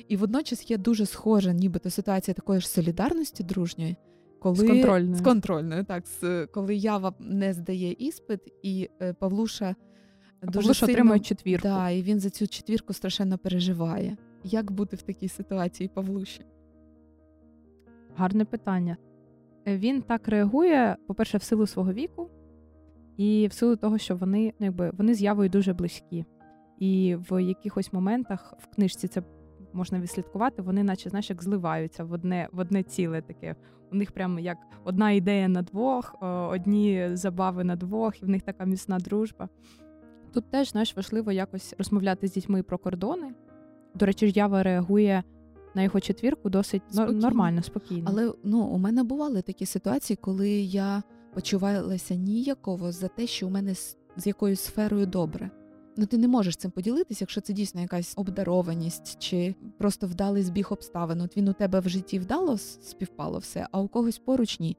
[0.09, 3.97] І водночас є дуже схожа, нібито ситуація такої ж солідарності дружньої,
[4.40, 9.77] коли з контрольною, з контрольною так, з, коли Ява не здає іспит, і е, Павлуша
[10.40, 11.68] а дуже Павлуша сильно, отримує четвірку.
[11.68, 14.16] Да, і він за цю четвірку страшенно переживає.
[14.44, 16.40] Як бути в такій ситуації Павлуші?
[18.19, 18.97] Гарне питання.
[19.67, 22.31] Е, він так реагує, по-перше, в силу свого віку,
[23.17, 26.25] і в силу того, що вони ну, якби вони з явою дуже близькі,
[26.79, 29.23] і в якихось моментах в книжці це
[29.73, 33.57] можна відслідкувати, вони, наче знаєш, як зливаються в одне в одне ціле таке.
[33.93, 36.17] У них прямо як одна ідея на двох,
[36.51, 39.49] одні забави на двох, і в них така міцна дружба.
[40.33, 43.35] Тут теж знаєш, важливо якось розмовляти з дітьми про кордони.
[43.95, 45.23] До речі, ява реагує
[45.75, 47.21] на його четвірку досить спокійно.
[47.21, 48.05] нормально, спокійно.
[48.07, 51.03] Але ну у мене бували такі ситуації, коли я
[51.35, 55.51] почувалася ніяково за те, що у мене з, з якоюсь сферою добре.
[56.01, 60.69] Ну, ти не можеш цим поділитися, якщо це дійсно якась обдарованість чи просто вдалий збіг
[60.71, 61.21] обставин.
[61.21, 64.77] От він у тебе в житті вдало співпало все, а у когось поруч ні.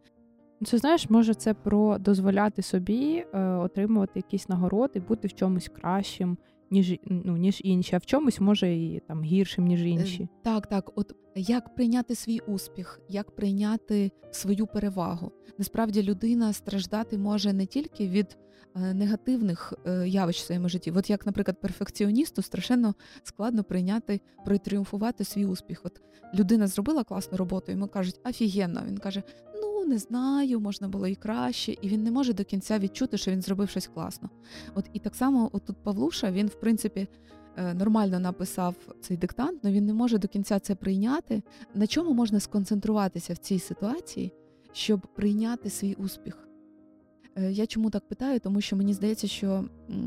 [0.66, 6.38] Це знаєш, може це про дозволяти собі е, отримувати якісь нагороди, бути в чомусь кращим,
[6.72, 10.28] ніж ну, ніж інші, а в чомусь може і там гіршим, ніж е, інші.
[10.44, 10.92] Так, так.
[10.96, 15.32] От як прийняти свій успіх, як прийняти свою перевагу.
[15.58, 18.38] Насправді людина страждати може не тільки від
[18.76, 20.92] е, негативних е, явищ в своєму житті.
[20.92, 25.82] От як, наприклад, перфекціоністу страшенно складно прийняти, протріумфувати свій успіх.
[25.84, 26.02] От
[26.34, 28.82] людина зробила класну роботу, йому кажуть, офігенно.
[28.88, 29.24] Він каже:
[29.62, 33.32] Ну не знаю, можна було і краще, і він не може до кінця відчути, що
[33.32, 34.30] він зробив щось класно.
[34.76, 37.08] От і так само, от тут Павлуша, він в принципі.
[37.58, 41.42] Е, нормально написав цей диктант, але він не може до кінця це прийняти.
[41.76, 44.34] На чому можна сконцентруватися в цій ситуації,
[44.74, 46.48] щоб прийняти свій успіх?
[47.36, 48.40] Е, я чому так питаю?
[48.40, 49.66] Тому що мені здається, що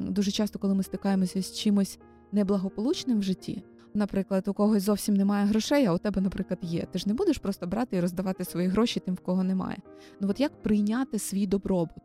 [0.09, 1.99] дуже часто, коли ми стикаємося з чимось
[2.33, 3.63] неблагополучним в житті,
[3.95, 6.87] наприклад, у когось зовсім немає грошей, а у тебе, наприклад, є.
[6.91, 9.79] Ти ж не будеш просто брати і роздавати свої гроші тим, в кого немає.
[10.21, 12.03] Ну от як прийняти свій добробут?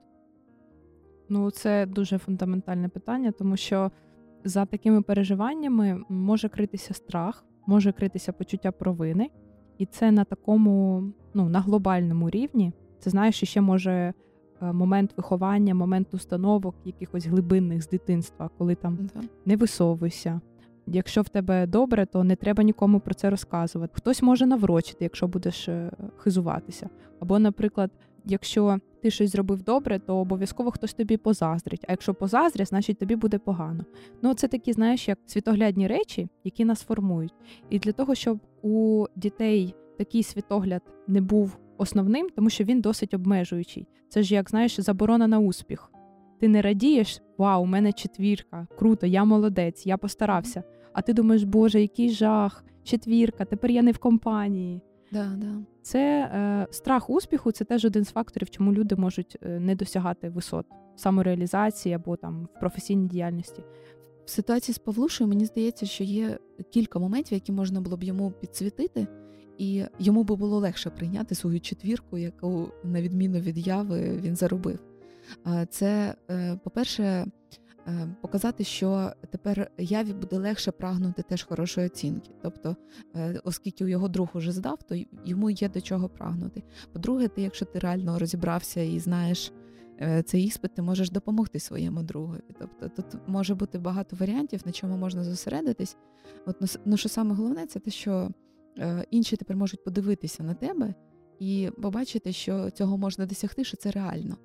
[1.29, 3.91] Ну, це дуже фундаментальне питання, тому що
[4.43, 9.29] за такими переживаннями може критися страх, може критися почуття провини,
[9.77, 12.73] і це на такому, ну на глобальному рівні.
[12.99, 14.13] Це знаєш, ще може е,
[14.73, 19.09] момент виховання, момент установок, якихось глибинних з дитинства, коли там
[19.45, 20.41] не висовуйся.
[20.87, 23.93] Якщо в тебе добре, то не треба нікому про це розказувати.
[23.95, 26.89] Хтось може наврочити, якщо будеш е, хизуватися.
[27.19, 27.91] Або, наприклад,
[28.25, 31.85] якщо ти щось зробив добре, то обов'язково хтось тобі позаздрить.
[31.87, 33.85] А якщо позаздрять, значить тобі буде погано.
[34.21, 37.33] Ну, це такі, знаєш, як світоглядні речі, які нас формують.
[37.69, 43.13] І для того, щоб у дітей такий світогляд не був основним, тому що він досить
[43.13, 43.87] обмежуючий.
[44.09, 45.91] Це ж як знаєш, заборона на успіх.
[46.39, 50.63] Ти не радієш, вау, у мене четвірка, круто, я молодець, я постарався.
[50.97, 54.81] А ти думаєш, Боже, який жах, четвірка, тепер я не в компанії.
[55.11, 55.59] Да, да.
[55.81, 60.29] Це е, страх успіху, це теж один з факторів, чому люди можуть е, не досягати
[60.29, 63.63] висот самореалізації або там в професійній діяльності.
[64.25, 66.37] В ситуації з Павлушею мені здається, що є
[66.69, 69.07] кілька моментів, які можна було б йому підсвітити,
[69.57, 74.79] і йому би було легше прийняти свою четвірку, яку, на відміну від яви, він заробив.
[75.69, 77.25] Це, е, по-перше,
[78.21, 82.31] показати, що тепер яві буде легше прагнути теж хорошої оцінки.
[82.41, 82.75] Тобто,
[83.15, 84.95] е, оскільки його друг уже здав, то
[85.25, 86.63] йому є до чого прагнути.
[86.93, 89.51] По-друге, ти, якщо ти реально розібрався і знаєш
[90.01, 92.41] е, цей іспит, ти можеш допомогти своєму другові.
[92.59, 95.97] Тобто тут може бути багато варіантів, на чому можна зосередитись.
[96.45, 98.29] От ну, ну що саме головне, це те, що
[99.11, 100.93] інші тепер можуть подивитися на тебе
[101.39, 104.37] і побачити, що цього можна досягти, що це реально.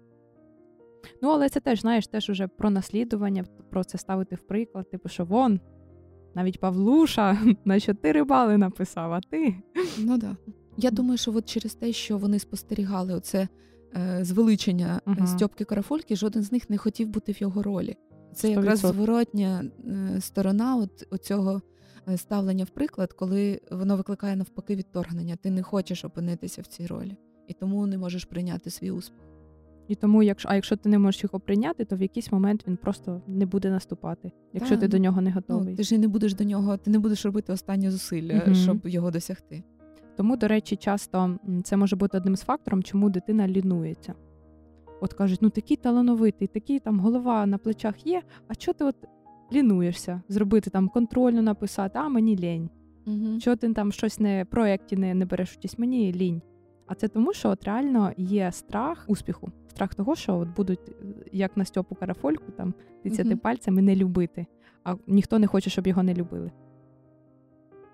[1.22, 5.08] Ну, але це теж, знаєш, теж уже про наслідування, про це ставити в приклад, типу,
[5.08, 5.60] що вон,
[6.34, 9.54] навіть Павлуша на чотири бали написав, а ти.
[9.98, 10.36] Ну так.
[10.76, 13.48] Я думаю, що от через те, що вони спостерігали оце
[13.96, 17.96] е, звеличення uh Стьопки Карафольки, жоден з них не хотів бути в його ролі.
[18.34, 18.50] Це 100%.
[18.50, 21.62] якраз зворотня е, сторона от, оцього
[22.08, 25.36] е, ставлення в приклад, коли воно викликає навпаки відторгнення.
[25.36, 27.16] Ти не хочеш опинитися в цій ролі,
[27.48, 29.31] і тому не можеш прийняти свій успіх.
[29.88, 32.76] І тому, якщо а якщо ти не можеш його прийняти, то в якийсь момент він
[32.76, 35.70] просто не буде наступати, якщо Та, ти ну, до нього не готовий.
[35.70, 38.86] Ну, Ти ж не будеш до нього, ти не будеш робити останні зусилля, uh щоб
[38.86, 39.62] його досягти.
[40.16, 44.14] Тому, до речі, часто це може бути одним з факторів, чому дитина лінується.
[45.00, 48.22] От кажуть, ну такий талановитий, такий там голова на плечах є.
[48.48, 48.96] А чого ти от
[49.52, 50.22] лінуєшся?
[50.28, 52.70] Зробити там контрольну написати, а мені лінь.
[53.06, 53.40] Угу.
[53.40, 56.42] Чого ти там щось не проєкті не, не береш участь, мені лінь.
[56.86, 60.80] А це тому, що от реально є страх успіху, страх того, що от будуть
[61.32, 64.46] як на Стьопу Карафольку, там тицяти пальцями не любити,
[64.84, 66.50] а ніхто не хоче, щоб його не любили.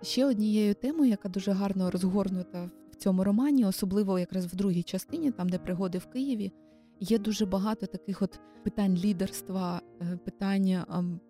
[0.02, 5.30] Ще однією темою, яка дуже гарно розгорнута в цьому романі, особливо якраз в другій частині,
[5.30, 6.52] там де пригоди в Києві,
[7.00, 10.84] є дуже багато таких от питань лідерства, е, питань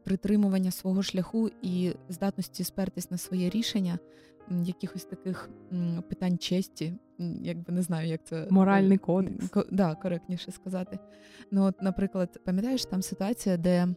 [0.05, 3.99] притримування свого шляху і здатності спертись на своє рішення,
[4.51, 5.51] якихось таких
[6.09, 6.95] питань честі,
[7.43, 9.49] якби не знаю, як це моральний кодекс.
[9.49, 10.99] Ко, да, коректніше сказати.
[11.51, 13.89] Ну, от, наприклад, пам'ятаєш там ситуація, де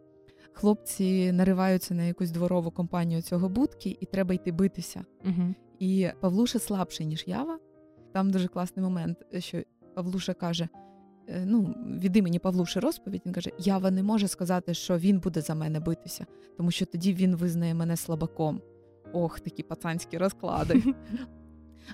[0.53, 5.05] хлопці нариваються на якусь дворову компанію цього будки, і треба йти битися.
[5.25, 5.55] Угу.
[5.79, 7.59] І Павлуша слабший, ніж Ява.
[8.13, 9.61] Там дуже класний момент, що
[9.95, 10.69] Павлуша каже.
[11.31, 15.41] Е, ну, від імені Павлуши розповідь, він каже: Ява не може сказати, що він буде
[15.41, 16.25] за мене битися,
[16.57, 18.61] тому що тоді він визнає мене слабаком.
[19.13, 20.83] Ох, такі пацанські розклади.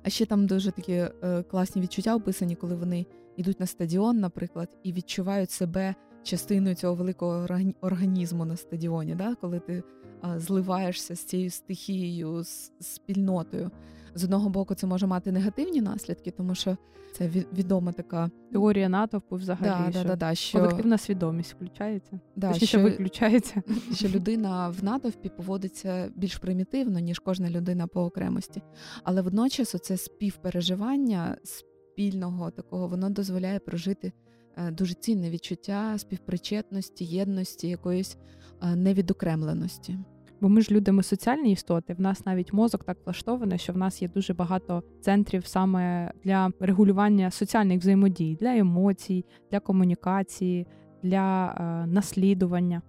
[0.03, 3.05] А ще там дуже такі е, класні відчуття описані, коли вони
[3.37, 7.47] йдуть на стадіон, наприклад, і відчувають себе частиною цього великого
[7.81, 9.35] організму на стадіоні, да?
[9.35, 13.71] коли ти е, зливаєшся з цією стихією, з спільнотою
[14.17, 16.77] з одного боку це може мати негативні наслідки, тому що
[17.13, 19.91] це відома така теорія натовпу взагалі.
[19.93, 20.57] Да, що да, да, що...
[20.57, 22.19] Колективна свідомість включається.
[22.35, 23.61] Да, що виключається.
[23.93, 28.61] Що людина в натовпі поводиться більш примітивно, ніж кожна людина по окремості.
[29.03, 34.11] Але водночас оце співпереживання спільного такого, воно дозволяє прожити
[34.57, 38.17] е, дуже цінне відчуття співпричетності, єдності, якоїсь
[38.61, 39.97] е, невідокремленості.
[40.41, 41.93] Бо ми ж люди, ми соціальні істоти.
[41.93, 46.51] В нас навіть мозок так влаштований, що в нас є дуже багато центрів саме для
[46.59, 50.67] регулювання соціальних взаємодій, для емоцій, для комунікації,
[51.03, 52.81] для е, наслідування.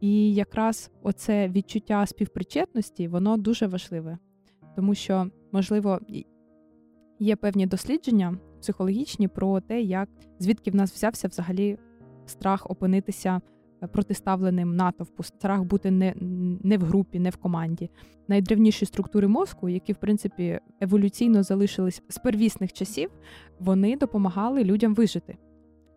[0.00, 4.18] І якраз оце відчуття співпричетності, воно дуже важливе,
[4.76, 6.00] тому що, можливо,
[7.18, 11.78] є певні дослідження психологічні про те, як звідки в нас взявся взагалі
[12.26, 13.40] страх опинитися
[13.92, 16.14] протиставленим натовпу, страх бути не
[16.64, 17.90] не в групі, не в команді.
[18.28, 23.10] Найдревніші структури мозку, які в принципі еволюційно залишились з первісних часів,
[23.60, 25.36] вони допомагали людям вижити.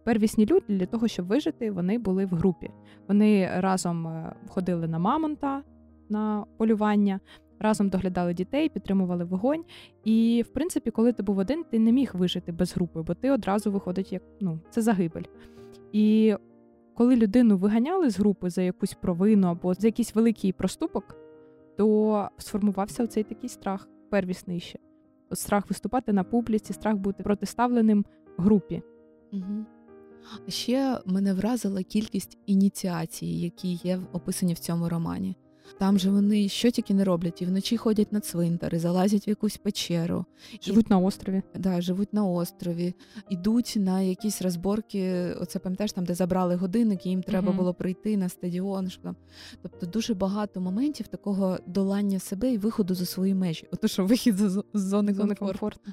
[0.03, 2.69] Первісні люди для того, щоб вижити, вони були в групі.
[3.07, 5.63] Вони разом е, ходили на мамонта
[6.09, 7.19] на полювання,
[7.59, 9.63] разом доглядали дітей, підтримували вогонь.
[10.03, 13.31] І, в принципі, коли ти був один, ти не міг вижити без групи, бо ти
[13.31, 15.23] одразу виходить як ну, це загибель.
[15.91, 16.35] І
[16.99, 21.15] коли людину виганяли з групи за якусь провину або за якийсь великий проступок,
[21.77, 24.79] то сформувався оцей такий страх, первісний ще.
[25.31, 28.05] Страх виступати на публіці, страх бути протиставленим
[28.37, 28.81] групі.
[29.33, 29.65] Угу.
[30.47, 35.35] Ще мене вразила кількість ініціацій, які є описані в цьому романі.
[35.77, 39.57] Там же вони що тільки не роблять, і вночі ходять на цвинтари, залазять в якусь
[39.57, 40.25] печеру,
[40.61, 41.41] живуть і, на острові.
[41.55, 42.93] Да, живуть на острові,
[43.29, 45.33] ідуть на якісь розборки.
[45.33, 48.89] Оце пам'ятаєш, там, де забрали годинник, і їм треба uh було прийти на стадіон.
[48.89, 49.15] Що там.
[49.61, 53.67] Тобто дуже багато моментів такого долання себе і виходу за свої межі.
[53.71, 55.45] Ото що вихід з зони, зони комфорту.
[55.45, 55.91] комфорту.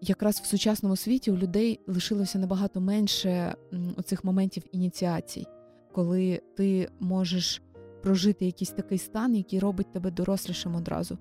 [0.00, 3.54] Якраз в сучасному світі у людей лишилося набагато менше
[3.96, 5.46] оцих моментів ініціацій,
[5.92, 7.62] коли ти можеш
[8.04, 11.18] прожити якийсь такий стан, який робить тебе дорослішим одразу.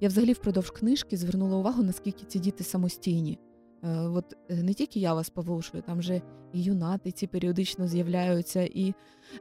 [0.00, 3.38] Я взагалі впродовж книжки звернула увагу, наскільки ці діти самостійні.
[3.82, 8.62] Е, от е, не тільки я вас повушую, там же і юнати ці періодично з'являються,
[8.62, 8.94] і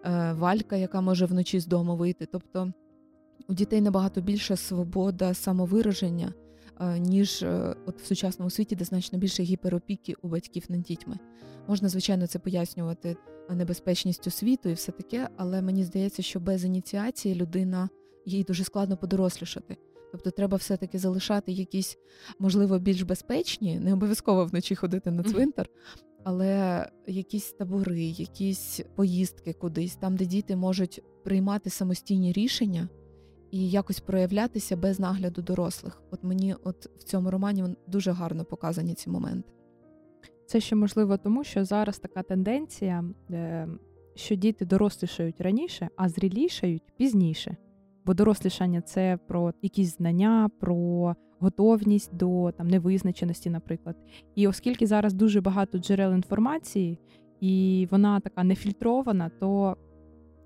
[0.05, 2.25] е, валька, яка може вночі з дому вийти.
[2.31, 2.73] Тобто
[3.47, 6.33] у дітей набагато більша свобода самовираження,
[6.79, 11.19] ніж е, от в сучасному світі, де значно більше гіперопіки у батьків над дітьми.
[11.67, 13.17] Можна, звичайно, це пояснювати
[13.49, 17.89] небезпечністю світу і все таке, але мені здається, що без ініціації людина
[18.25, 19.77] їй дуже складно подорослішати.
[20.11, 21.97] Тобто треба все-таки залишати якісь,
[22.39, 25.69] можливо, більш безпечні, не обов'язково вночі ходити на цвинтар,
[26.23, 32.89] але якісь табори, якісь поїздки кудись, там, де діти можуть приймати самостійні рішення
[33.51, 36.01] і якось проявлятися без нагляду дорослих.
[36.11, 39.51] От мені, от в цьому романі дуже гарно показані ці моменти.
[40.45, 43.67] Це ще можливо тому, що зараз така тенденція, е,
[44.15, 47.57] що діти дорослішають раніше, а зрілішають пізніше.
[48.05, 53.95] Бо дорослішання це про якісь знання, про готовність до там невизначеності, наприклад.
[54.35, 56.99] І оскільки зараз дуже багато джерел інформації,
[57.39, 59.77] і вона така нефільтрована, то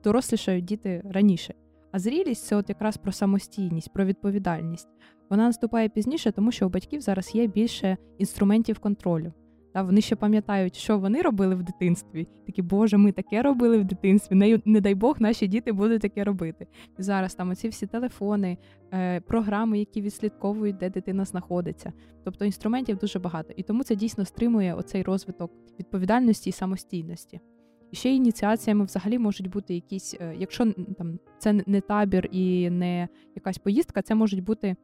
[0.03, 1.53] дорослішають діти раніше.
[1.93, 4.87] А зрілість це от якраз про самостійність, про відповідальність.
[5.29, 9.33] Вона наступає пізніше, тому що у батьків зараз є більше інструментів контролю.
[9.73, 12.27] Та вони ще пам'ятають, що вони робили в дитинстві.
[12.45, 14.35] Такі, Боже, ми таке робили в дитинстві.
[14.35, 16.67] Не, не дай Бог, наші діти будуть таке робити.
[16.99, 18.57] І зараз там оці всі телефони,
[18.93, 21.93] е, програми, які відслідковують, де дитина знаходиться.
[22.23, 23.53] Тобто інструментів дуже багато.
[23.55, 27.39] І тому це дійсно стримує оцей розвиток відповідальності і самостійності.
[27.93, 33.07] І ще ініціаціями взагалі можуть бути якісь, е, якщо там це не табір і не
[33.35, 34.75] якась поїздка, це можуть бути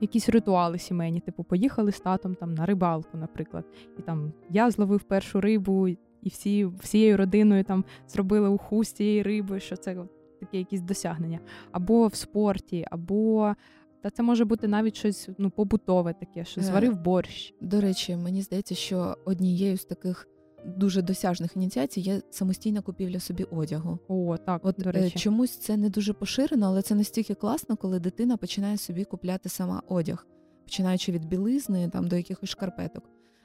[0.00, 3.64] якісь ритуали сімейні, типу, поїхали з татом там на рибалку, наприклад.
[3.98, 9.22] І там я зловив першу рибу, і всі всією родиною там зробили уху з цієї
[9.22, 9.96] риби, що це
[10.40, 11.40] таке якісь досягнення.
[11.72, 13.54] Або в спорті, або.
[14.02, 17.54] Та це може бути навіть щось ну побутове таке, що е, зварив борщ.
[17.60, 20.28] До речі, мені здається, що однією з таких
[20.64, 23.98] дуже досяжних ініціацій є самостійна купівля собі одягу.
[24.08, 25.18] О, так от до речі.
[25.18, 29.82] чомусь це не дуже поширено, але це настільки класно, коли дитина починає собі купляти сама
[29.88, 30.26] одяг,
[30.64, 33.04] починаючи від білизни там до якихось шкарпеток.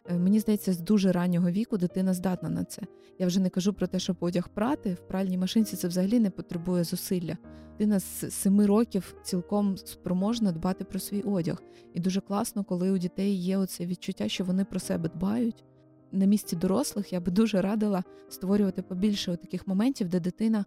[0.09, 2.81] Е, мені здається, з дуже раннього віку дитина здатна на це.
[3.19, 6.29] Я вже не кажу про те, щоб одяг прати в пральній машинці це взагалі не
[6.29, 7.37] потребує зусилля.
[7.71, 11.63] Дитина з семи років цілком спроможна дбати про свій одяг.
[11.93, 15.63] І дуже класно, коли у дітей є оце відчуття, що вони про себе дбають,
[16.11, 20.65] на місці дорослих я би дуже радила створювати побільше таких моментів, де дитина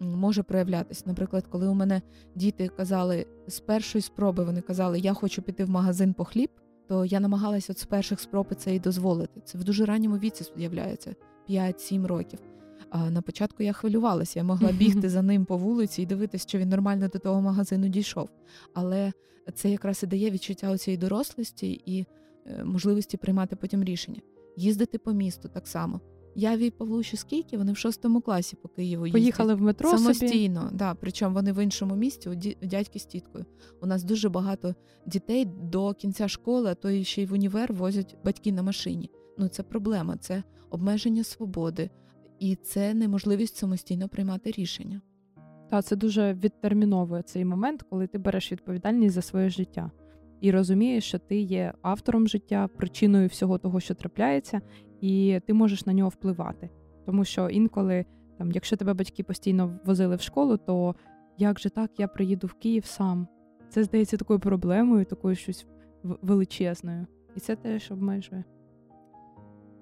[0.00, 1.02] може проявлятися.
[1.06, 2.02] Наприклад, коли у мене
[2.34, 6.50] діти казали з першої спроби, вони казали, я хочу піти в магазин по хліб,
[6.88, 9.40] то я намагалася от з перших спроб це і дозволити.
[9.44, 11.14] Це в дуже ранньому віці з'являється
[11.48, 12.38] 5-7 років.
[12.90, 16.58] А на початку я хвилювалася, я могла бігти за ним по вулиці і дивитися, що
[16.58, 18.28] він нормально до того магазину дійшов.
[18.74, 19.12] Але
[19.54, 22.06] це якраз і дає відчуття цієї дорослості і
[22.46, 24.20] е, можливості приймати потім рішення
[24.56, 26.00] їздити по місту так само.
[26.34, 29.22] Я і Павлуші скільки вони в шостому класі по Києву їздять.
[29.22, 30.60] Поїхали в метро самостійно.
[30.60, 30.76] собі.
[30.76, 32.34] Да, Причому вони в іншому місті у
[32.66, 33.44] дядьки з тіткою.
[33.82, 34.74] У нас дуже багато
[35.06, 39.10] дітей до кінця школи, а то і ще й в універ возять батьки на машині.
[39.38, 41.90] Ну це проблема, це обмеження свободи
[42.38, 45.00] і це неможливість самостійно приймати рішення.
[45.70, 49.90] Та це дуже відтерміновує цей момент, коли ти береш відповідальність за своє життя
[50.42, 54.60] і розумієш, що ти є автором життя, причиною всього того, що трапляється,
[55.00, 56.70] і ти можеш на нього впливати.
[57.06, 58.04] Тому що інколи,
[58.38, 60.94] там, якщо тебе батьки постійно возили в школу, то
[61.38, 63.28] як же так я приїду в Київ сам?
[63.70, 65.66] Це здається такою проблемою, такою щось
[66.02, 67.06] величезною.
[67.36, 68.44] І це теж обмежує.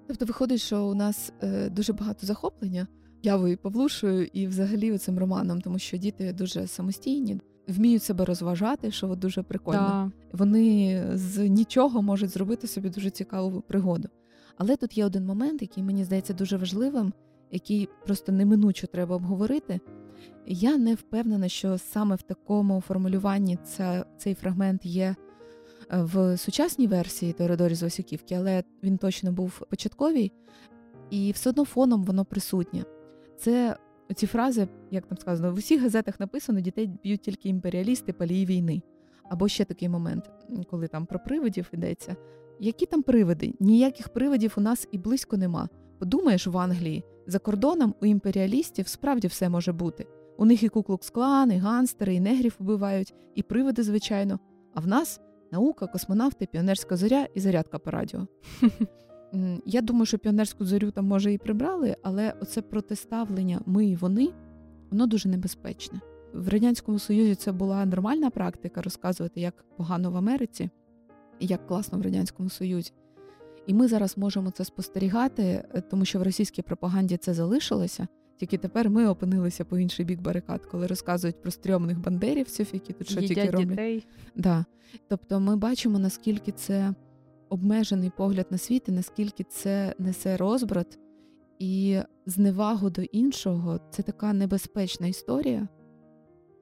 [0.07, 2.87] Тобто виходить, що у нас е, дуже багато захоплення
[3.23, 9.07] явою Павлушою і взагалі цим романом, тому що діти дуже самостійні, вміють себе розважати, що
[9.07, 9.79] дуже прикольно.
[9.79, 10.37] Да.
[10.37, 14.09] Вони з нічого можуть зробити собі дуже цікаву пригоду.
[14.57, 17.13] Але тут є один момент, який мені здається дуже важливим,
[17.51, 19.79] який просто неминуче треба обговорити.
[20.45, 25.15] Я не впевнена, що саме в такому формулюванні ця, цей фрагмент є
[25.91, 30.31] е, в сучасній версії Теодорі з Васюківки, але він точно був початковий,
[31.09, 32.83] і все одно фоном воно присутнє.
[33.37, 33.77] Це
[34.13, 38.81] ці фрази, як там сказано, в усіх газетах написано: дітей б'ють тільки імперіалісти палії війни.
[39.29, 40.29] Або ще такий момент,
[40.69, 42.15] коли там про привидів йдеться.
[42.59, 43.53] Які там привиди?
[43.59, 45.69] Ніяких привидів у нас і близько нема.
[45.99, 50.07] Подумаєш, в Англії за кордоном у імперіалістів справді все може бути.
[50.37, 54.39] У них і куклукс-клан, і ганстери, і негрів убивають, і привиди, звичайно.
[54.73, 58.27] А в нас наука, космонавти, піонерська зоря і зарядка по радіо.
[59.65, 64.29] Я думаю, що піонерську зорю там може і прибрали, але оце протиставлення ми і вони,
[64.91, 65.99] воно дуже небезпечне.
[66.33, 70.69] В Радянському Союзі це була нормальна практика розказувати, як погано в Америці
[71.45, 72.91] як класно в Радянському Союзі.
[73.67, 78.07] І ми зараз можемо це спостерігати, е, тому що в російській пропаганді це залишилося.
[78.37, 83.09] Тільки тепер ми опинилися по інший бік барикад, коли розказують про стрьомних бандерівців, які тут
[83.09, 83.69] що тільки роблять.
[83.69, 84.07] дітей.
[84.35, 84.65] Да.
[85.07, 86.93] Тобто ми бачимо, наскільки це
[87.51, 90.99] обмежений погляд на світ, і наскільки це несе розбрат
[91.59, 95.67] і зневагу до іншого це така небезпечна історія.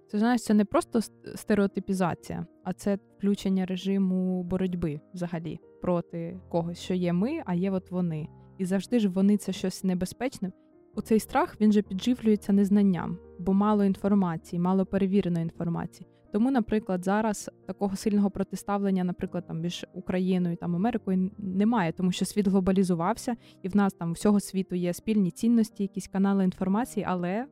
[0.07, 1.01] Це знаєш, це не просто
[1.35, 7.91] стереотипізація, а це включення режиму боротьби взагалі проти когось, що є ми, а є от
[7.91, 8.27] вони.
[8.57, 10.51] І завжди ж вони це щось небезпечне.
[10.95, 16.07] У цей страх він же підживлюється незнанням, бо мало інформації, мало перевіреної інформації.
[16.31, 22.25] Тому, наприклад, зараз такого сильного протиставлення, наприклад, там між Україною та Америкою немає, тому що
[22.25, 27.45] світ глобалізувався, і в нас там всього світу є спільні цінності, якісь канали інформації, але.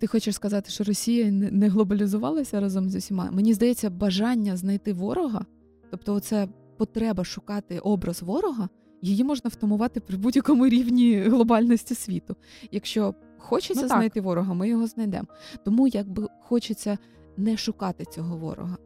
[0.00, 3.30] Ти хочеш сказати, що Росія не глобалізувалася разом з усіма?
[3.30, 5.44] Мені здається, бажання знайти ворога,
[5.90, 8.68] тобто, оце потреба шукати образ ворога,
[9.02, 12.36] її можна втамувати при будь-якому рівні глобальності світу.
[12.70, 15.26] Якщо хочеться ну, знайти ворога, ми його знайдемо.
[15.64, 16.98] Тому якби хочеться
[17.36, 18.76] не шукати цього ворога.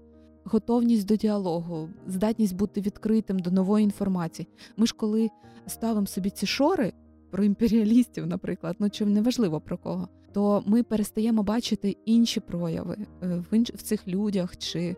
[0.44, 4.48] Готовність до діалогу, здатність бути відкритим до нової інформації.
[4.76, 5.30] Ми ж коли
[5.66, 6.92] ставимо собі ці шори
[7.30, 13.44] про імперіалістів, наприклад, ну чи неважливо про кого, то ми перестаємо бачити інші прояви е,
[13.50, 13.70] в інш...
[13.70, 14.96] в цих людях чи е,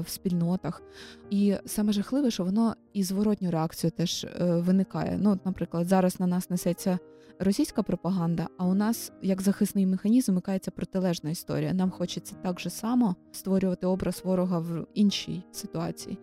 [0.00, 0.82] в спільнотах.
[1.30, 5.18] І саме жахливе, що воно і зворотню реакцію теж е, виникає.
[5.22, 6.98] Ну, наприклад, зараз на нас несеться
[7.38, 11.72] російська пропаганда, а у нас як захисний механізм вмикається протилежна історія.
[11.72, 16.18] Нам хочеться так же само створювати образ ворога в іншій ситуації.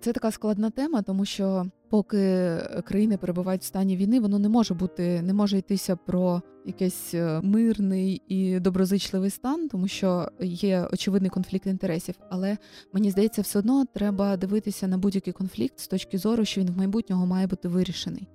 [0.00, 4.74] Це така складна тема, тому що поки країни перебувають в стані війни, воно не може
[4.74, 11.30] бути, не може йтися про якийсь е, мирний і доброзичливий стан, тому що є очевидний
[11.30, 12.14] конфлікт інтересів.
[12.30, 12.58] Але
[12.92, 16.78] мені здається, все одно треба дивитися на будь-який конфлікт з точки зору, що він в
[16.78, 18.28] майбутнього має бути вирішений.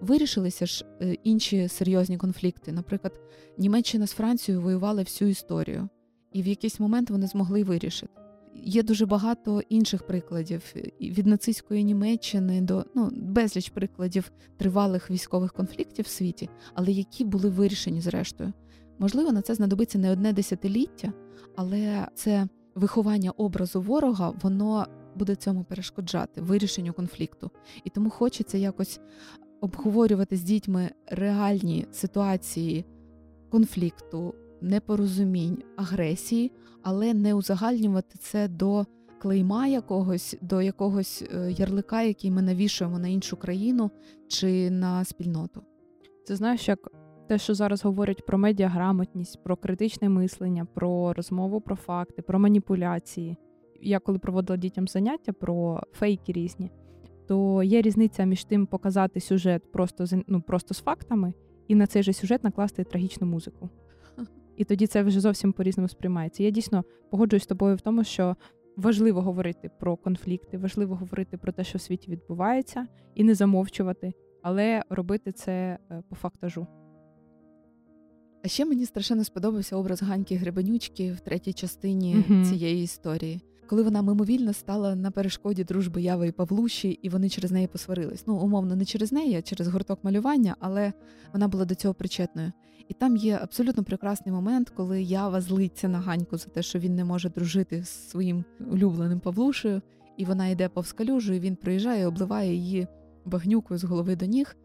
[0.00, 2.72] Вирішилися ж е, інші серйозні конфлікти.
[2.72, 3.20] Наприклад,
[3.58, 5.88] Німеччина з Францією воювали всю історію,
[6.32, 8.12] і в якийсь момент вони змогли вирішити.
[8.54, 16.04] Є дуже багато інших прикладів від нацистської Німеччини до ну безліч прикладів тривалих військових конфліктів
[16.04, 18.52] в світі, але які були вирішені зрештою.
[18.98, 21.12] Можливо, на це знадобиться не одне десятиліття,
[21.56, 27.50] але це виховання образу ворога, воно буде цьому перешкоджати вирішенню конфлікту.
[27.84, 29.00] І тому хочеться якось
[29.64, 32.84] обговорювати з дітьми реальні ситуації
[33.50, 36.52] конфлікту, непорозумінь, агресії,
[36.82, 38.86] але не узагальнювати це до
[39.18, 43.90] клейма якогось, до якогось е, ярлика, який ми навішуємо на іншу країну
[44.28, 45.62] чи на спільноту.
[46.24, 46.92] Це знаєш, як
[47.28, 53.36] те, що зараз говорять про медіаграмотність, про критичне мислення, про розмову про факти, про маніпуляції.
[53.80, 56.70] Я коли проводила дітям заняття про фейки різні,
[57.26, 61.32] то є різниця між тим показати сюжет просто з ну, просто з фактами,
[61.68, 63.68] і на цей же сюжет накласти трагічну музику.
[64.56, 66.42] І тоді це вже зовсім по-різному сприймається.
[66.42, 68.36] Я дійсно погоджуюсь з тобою в тому, що
[68.76, 74.12] важливо говорити про конфлікти, важливо говорити про те, що в світі відбувається, і не замовчувати,
[74.42, 76.66] але робити це е, по фактажу.
[78.44, 83.40] А ще мені страшенно сподобався образ Ганьки Гребенючки в третій частині uh цієї історії.
[83.66, 88.26] Коли вона мимовільно стала на перешкоді дружби Яви і Павлуші, і вони через неї посварились.
[88.26, 90.92] Ну, умовно, не через неї, а через гурток малювання, але
[91.32, 92.52] вона була до цього причетною.
[92.88, 96.94] І там є абсолютно прекрасний момент, коли Ява злиться на Ганьку за те, що він
[96.94, 99.82] не може дружити з своїм улюбленим Павлушею,
[100.16, 102.86] і вона йде повз калюжу, і він приїжджає, обливає її
[103.24, 104.56] багнюкою з голови до ніг.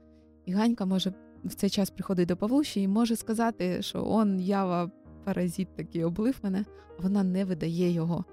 [0.45, 4.91] І Ганька може в цей час приходить до Павлуші і може сказати, що он Ява
[5.23, 6.65] паразит такий облив мене,
[6.99, 8.25] вона не видає його.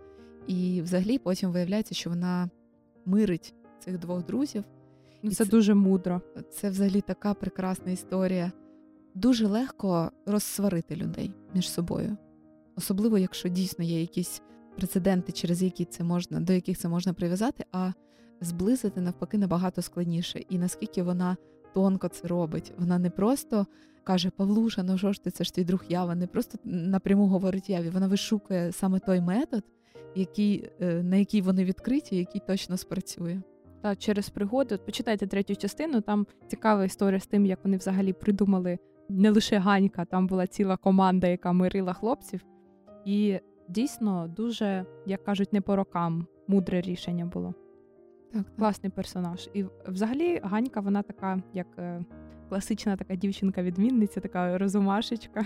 [0.46, 2.50] І взагалі потім виявляється, що вона
[3.04, 4.64] мирить цих двох друзів.
[5.22, 6.20] Ну, Це, це дуже мудро.
[6.52, 8.52] Це взагалі така прекрасна історія.
[9.14, 12.16] Дуже легко розсварити людей між собою,
[12.76, 14.42] особливо, якщо дійсно є якісь
[14.76, 17.92] прецеденти, через які це можна, до яких це можна прив'язати, а
[18.40, 20.38] зблизити навпаки набагато складніше.
[20.38, 21.36] І наскільки вона
[21.74, 23.66] тонко це робить, вона не просто
[24.04, 27.70] каже Павлуша, ну що ж ти це ж твій друг Ява, не просто напряму говорить
[27.70, 27.90] Яві.
[27.90, 29.64] Вона вишукує саме той метод,
[30.14, 33.40] який, е, на який вони відкриті, який точно спрацює.
[33.82, 34.76] Та через пригоди.
[34.76, 36.00] Почитайте третю частину.
[36.00, 38.78] Там цікава історія з тим, як вони взагалі придумали
[39.08, 42.44] не лише Ганька, там була ціла команда, яка мирила хлопців.
[43.04, 43.38] І
[43.68, 47.54] дійсно дуже, як кажуть, не по рокам мудре рішення було.
[48.32, 48.56] Так, так.
[48.56, 49.50] Класний персонаж.
[49.54, 52.04] І взагалі Ганька, вона така, як е,
[52.48, 55.44] класична така дівчинка-відмінниця, така розумашечка.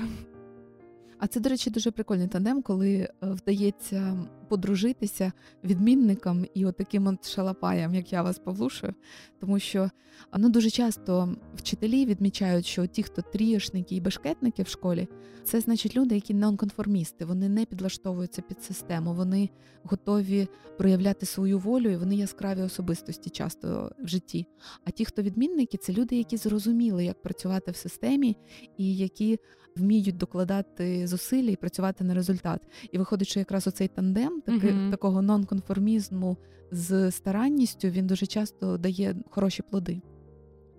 [1.19, 4.19] А це, до речі, дуже прикольний тандем, коли е, вдається
[4.51, 5.33] подружитися
[5.65, 8.95] відмінникам і отаким от шалапаям, як я вас Павлушою.
[9.41, 9.91] Тому що
[10.39, 15.09] ну, дуже часто вчителі відмічають, що ті, хто трієшники і бешкетники в школі,
[15.45, 19.51] це значить люди, які нонконформісти, вони не підлаштовуються під систему, вони
[19.83, 20.49] готові
[20.79, 24.47] проявляти свою волю, і вони яскраві особистості часто в житті.
[24.85, 28.37] А ті, хто відмінники, це люди, які зрозуміли, як працювати в системі,
[28.77, 29.39] і які
[29.77, 32.61] вміють докладати зусилля і працювати на результат.
[32.93, 34.91] І виходить, що якраз оцей тандем таки, uh-huh.
[34.91, 36.37] такого нонконформізму
[36.71, 40.03] з старанністю він дуже часто дає хороші плоди.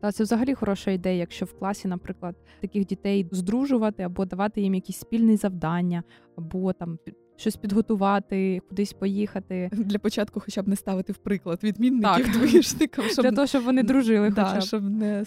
[0.02, 4.76] Та це взагалі хороша ідея, якщо в класі, наприклад, таких дітей здружувати або давати їм
[4.76, 6.04] якісь спільні завдання,
[6.38, 7.00] або там
[7.36, 9.70] щось підготувати, кудись поїхати.
[9.72, 13.84] Для початку, хоча б не ставити в приклад відмінників двоєшникам, щоб для того, щоб вони
[13.84, 14.64] дружили, да, хоча б.
[14.64, 15.26] щоб не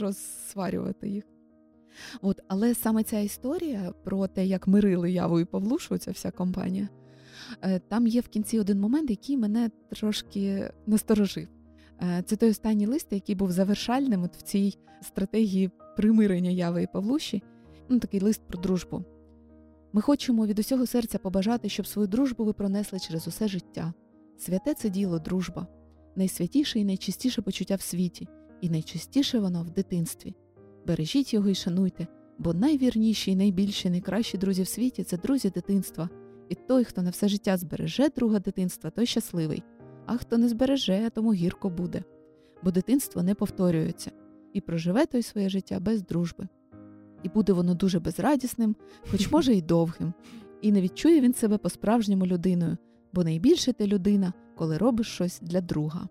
[0.00, 1.24] розсварювати їх.
[2.22, 6.88] От, Але саме ця історія про те, як мирили Яву і Павлушу, ця вся компанія,
[7.88, 11.48] там є в кінці один момент, який мене трошки насторожив.
[12.02, 16.86] Е, це той останній лист, який був завершальним от в цій стратегії примирення Яви і
[16.92, 17.42] Павлуші.
[17.88, 19.04] Ну, Такий лист про дружбу.
[19.92, 23.94] Ми хочемо від усього серця побажати, щоб свою дружбу ви пронесли через усе життя.
[24.38, 25.66] Святе це діло дружба,
[26.16, 28.28] найсвятіше і найчистіше почуття в світі,
[28.60, 30.34] і найчастіше воно в дитинстві
[30.86, 32.06] бережіть його і шануйте,
[32.38, 36.08] бо найвірніші і найбільші, найкращі друзі в світі це друзі дитинства.
[36.48, 39.62] І той, хто на все життя збереже друга дитинства, той щасливий,
[40.06, 42.02] а хто не збереже, тому гірко буде.
[42.62, 44.10] Бо дитинство не повторюється,
[44.52, 46.48] і проживе той своє життя без дружби.
[47.22, 48.76] І буде воно дуже безрадісним,
[49.10, 50.12] хоч може й довгим,
[50.62, 52.76] і не відчує він себе по-справжньому людиною,
[53.12, 56.08] бо найбільше ти людина, коли робиш щось для друга.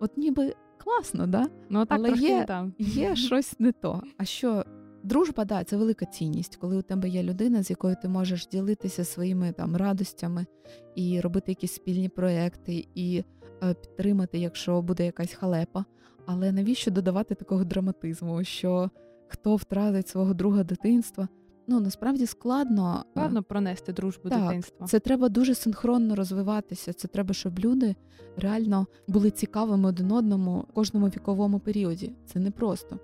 [0.00, 1.48] От ніби класно, да?
[1.68, 2.46] Ну, так, але є,
[2.78, 4.02] є щось не то.
[4.18, 4.64] А що
[5.02, 9.04] дружба, да, це велика цінність, коли у тебе є людина, з якою ти можеш ділитися
[9.04, 10.46] своїми там радостями
[10.94, 13.24] і робити якісь спільні проекти, і
[13.62, 15.84] е, підтримати, якщо буде якась халепа.
[16.26, 18.44] Але навіщо додавати такого драматизму?
[18.44, 18.90] Що
[19.28, 21.28] хто втратить свого друга дитинства?
[21.66, 24.86] ну насправді складно е, складно пронести дружбу так, дитинства.
[24.86, 26.92] Це треба дуже синхронно розвиватися.
[26.92, 27.96] Це треба, щоб люди
[28.36, 32.12] реально були цікавими один одному в кожному віковому періоді.
[32.26, 32.98] Це непросто.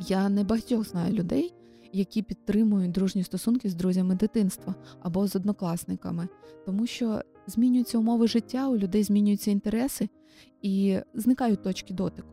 [0.00, 1.54] Я не багатьох знаю людей,
[1.92, 6.28] які підтримують дружні стосунки з друзями дитинства або з однокласниками,
[6.66, 10.08] тому що змінюються умови життя, у людей змінюються інтереси
[10.62, 12.28] і зникають точки дотику.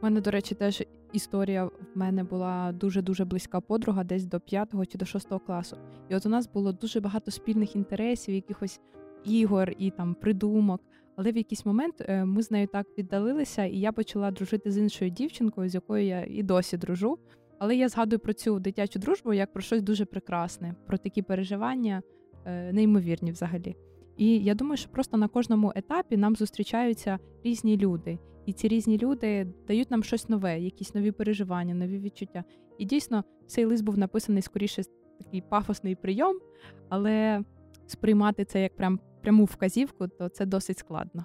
[0.00, 4.68] У мене, до речі, теж історія в мене була дуже-дуже близька подруга, десь до 5
[4.88, 5.76] чи до 6 класу.
[6.08, 8.80] І от у нас було дуже багато спільних інтересів, якихось
[9.24, 10.80] ігор і там придумок.
[11.16, 14.78] Але в якийсь момент е, ми з нею так віддалилися, і я почала дружити з
[14.78, 17.18] іншою дівчинкою, з якою я і досі дружу.
[17.58, 22.02] Але я згадую про цю дитячу дружбу як про щось дуже прекрасне, про такі переживання,
[22.44, 23.76] е, неймовірні взагалі.
[24.16, 28.98] І я думаю, що просто на кожному етапі нам зустрічаються різні люди, і ці різні
[28.98, 32.44] люди дають нам щось нове, якісь нові переживання, нові відчуття.
[32.78, 34.82] І дійсно, цей лист був написаний скоріше
[35.18, 36.38] такий пафосний прийом,
[36.88, 37.44] але
[37.86, 41.24] сприймати це як прям пряму вказівку, то це досить складно.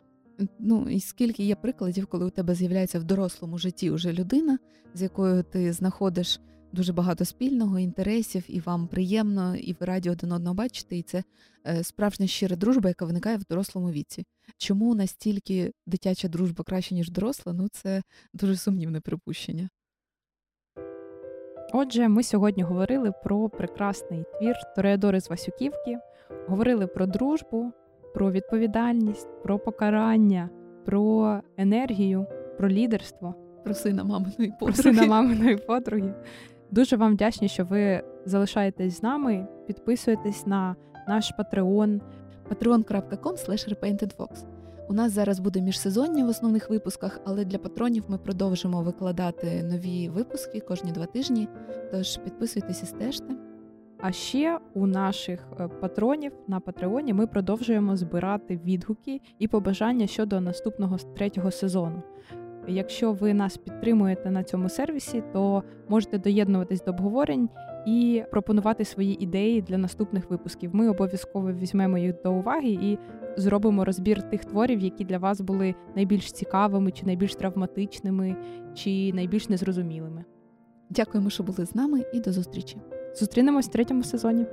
[0.60, 4.60] Ну і скільки є прикладів, коли у тебе з'являється в дорослому житті вже людина,
[4.94, 6.40] з якою ти знаходиш
[6.74, 11.24] дуже багато спільного, інтересів, і вам приємно, і ви раді один одного бачите, і це
[11.68, 14.26] е, справжня щира дружба, яка виникає в дорослому віці.
[14.58, 17.54] Чому настільки дитяча дружба краще, ніж доросла?
[17.54, 18.02] Ну це
[18.34, 19.70] дуже сумнівне припущення.
[21.74, 26.00] Отже, ми сьогодні говорили про прекрасний твір Тореадори з Васюківки,
[26.48, 27.72] говорили про дружбу,
[28.18, 30.50] про відповідальність, про покарання,
[30.86, 32.26] про енергію,
[32.58, 34.74] про лідерство, про сина маминої подруги.
[34.74, 36.14] Про сина маминої подруги.
[36.72, 39.48] Дуже вам вдячні, що ви залишаєтесь з нами.
[39.68, 40.76] Підписуєтесь на
[41.08, 42.02] наш Patreon.
[42.50, 44.28] patreon.com
[44.90, 50.10] У нас зараз буде міжсезоння в основних випусках, але для патронів ми продовжимо викладати нові
[50.10, 51.48] випуски кожні два тижні.
[51.92, 53.47] Тож підписуйтесь і стежте.
[54.00, 60.42] А ще у наших е, патронів на Патреоні ми продовжуємо збирати відгуки і побажання щодо
[60.42, 62.04] наступного третього сезону.
[62.68, 67.50] Якщо ви нас підтримуєте на цьому сервісі, то можете доєднуватись до обговорень
[67.86, 70.76] і пропонувати свої ідеї для наступних випусків.
[70.76, 72.98] Ми обов'язково візьмемо їх до уваги і
[73.38, 78.36] зробимо розбір тих творів, які для вас були найбільш цікавими, чи найбільш травматичними,
[78.74, 80.26] чи найбільш незрозумілими.
[80.90, 82.78] Дякуємо, що були з нами, і до зустрічі.
[83.20, 84.46] Зустрінемось в третьому сезоні.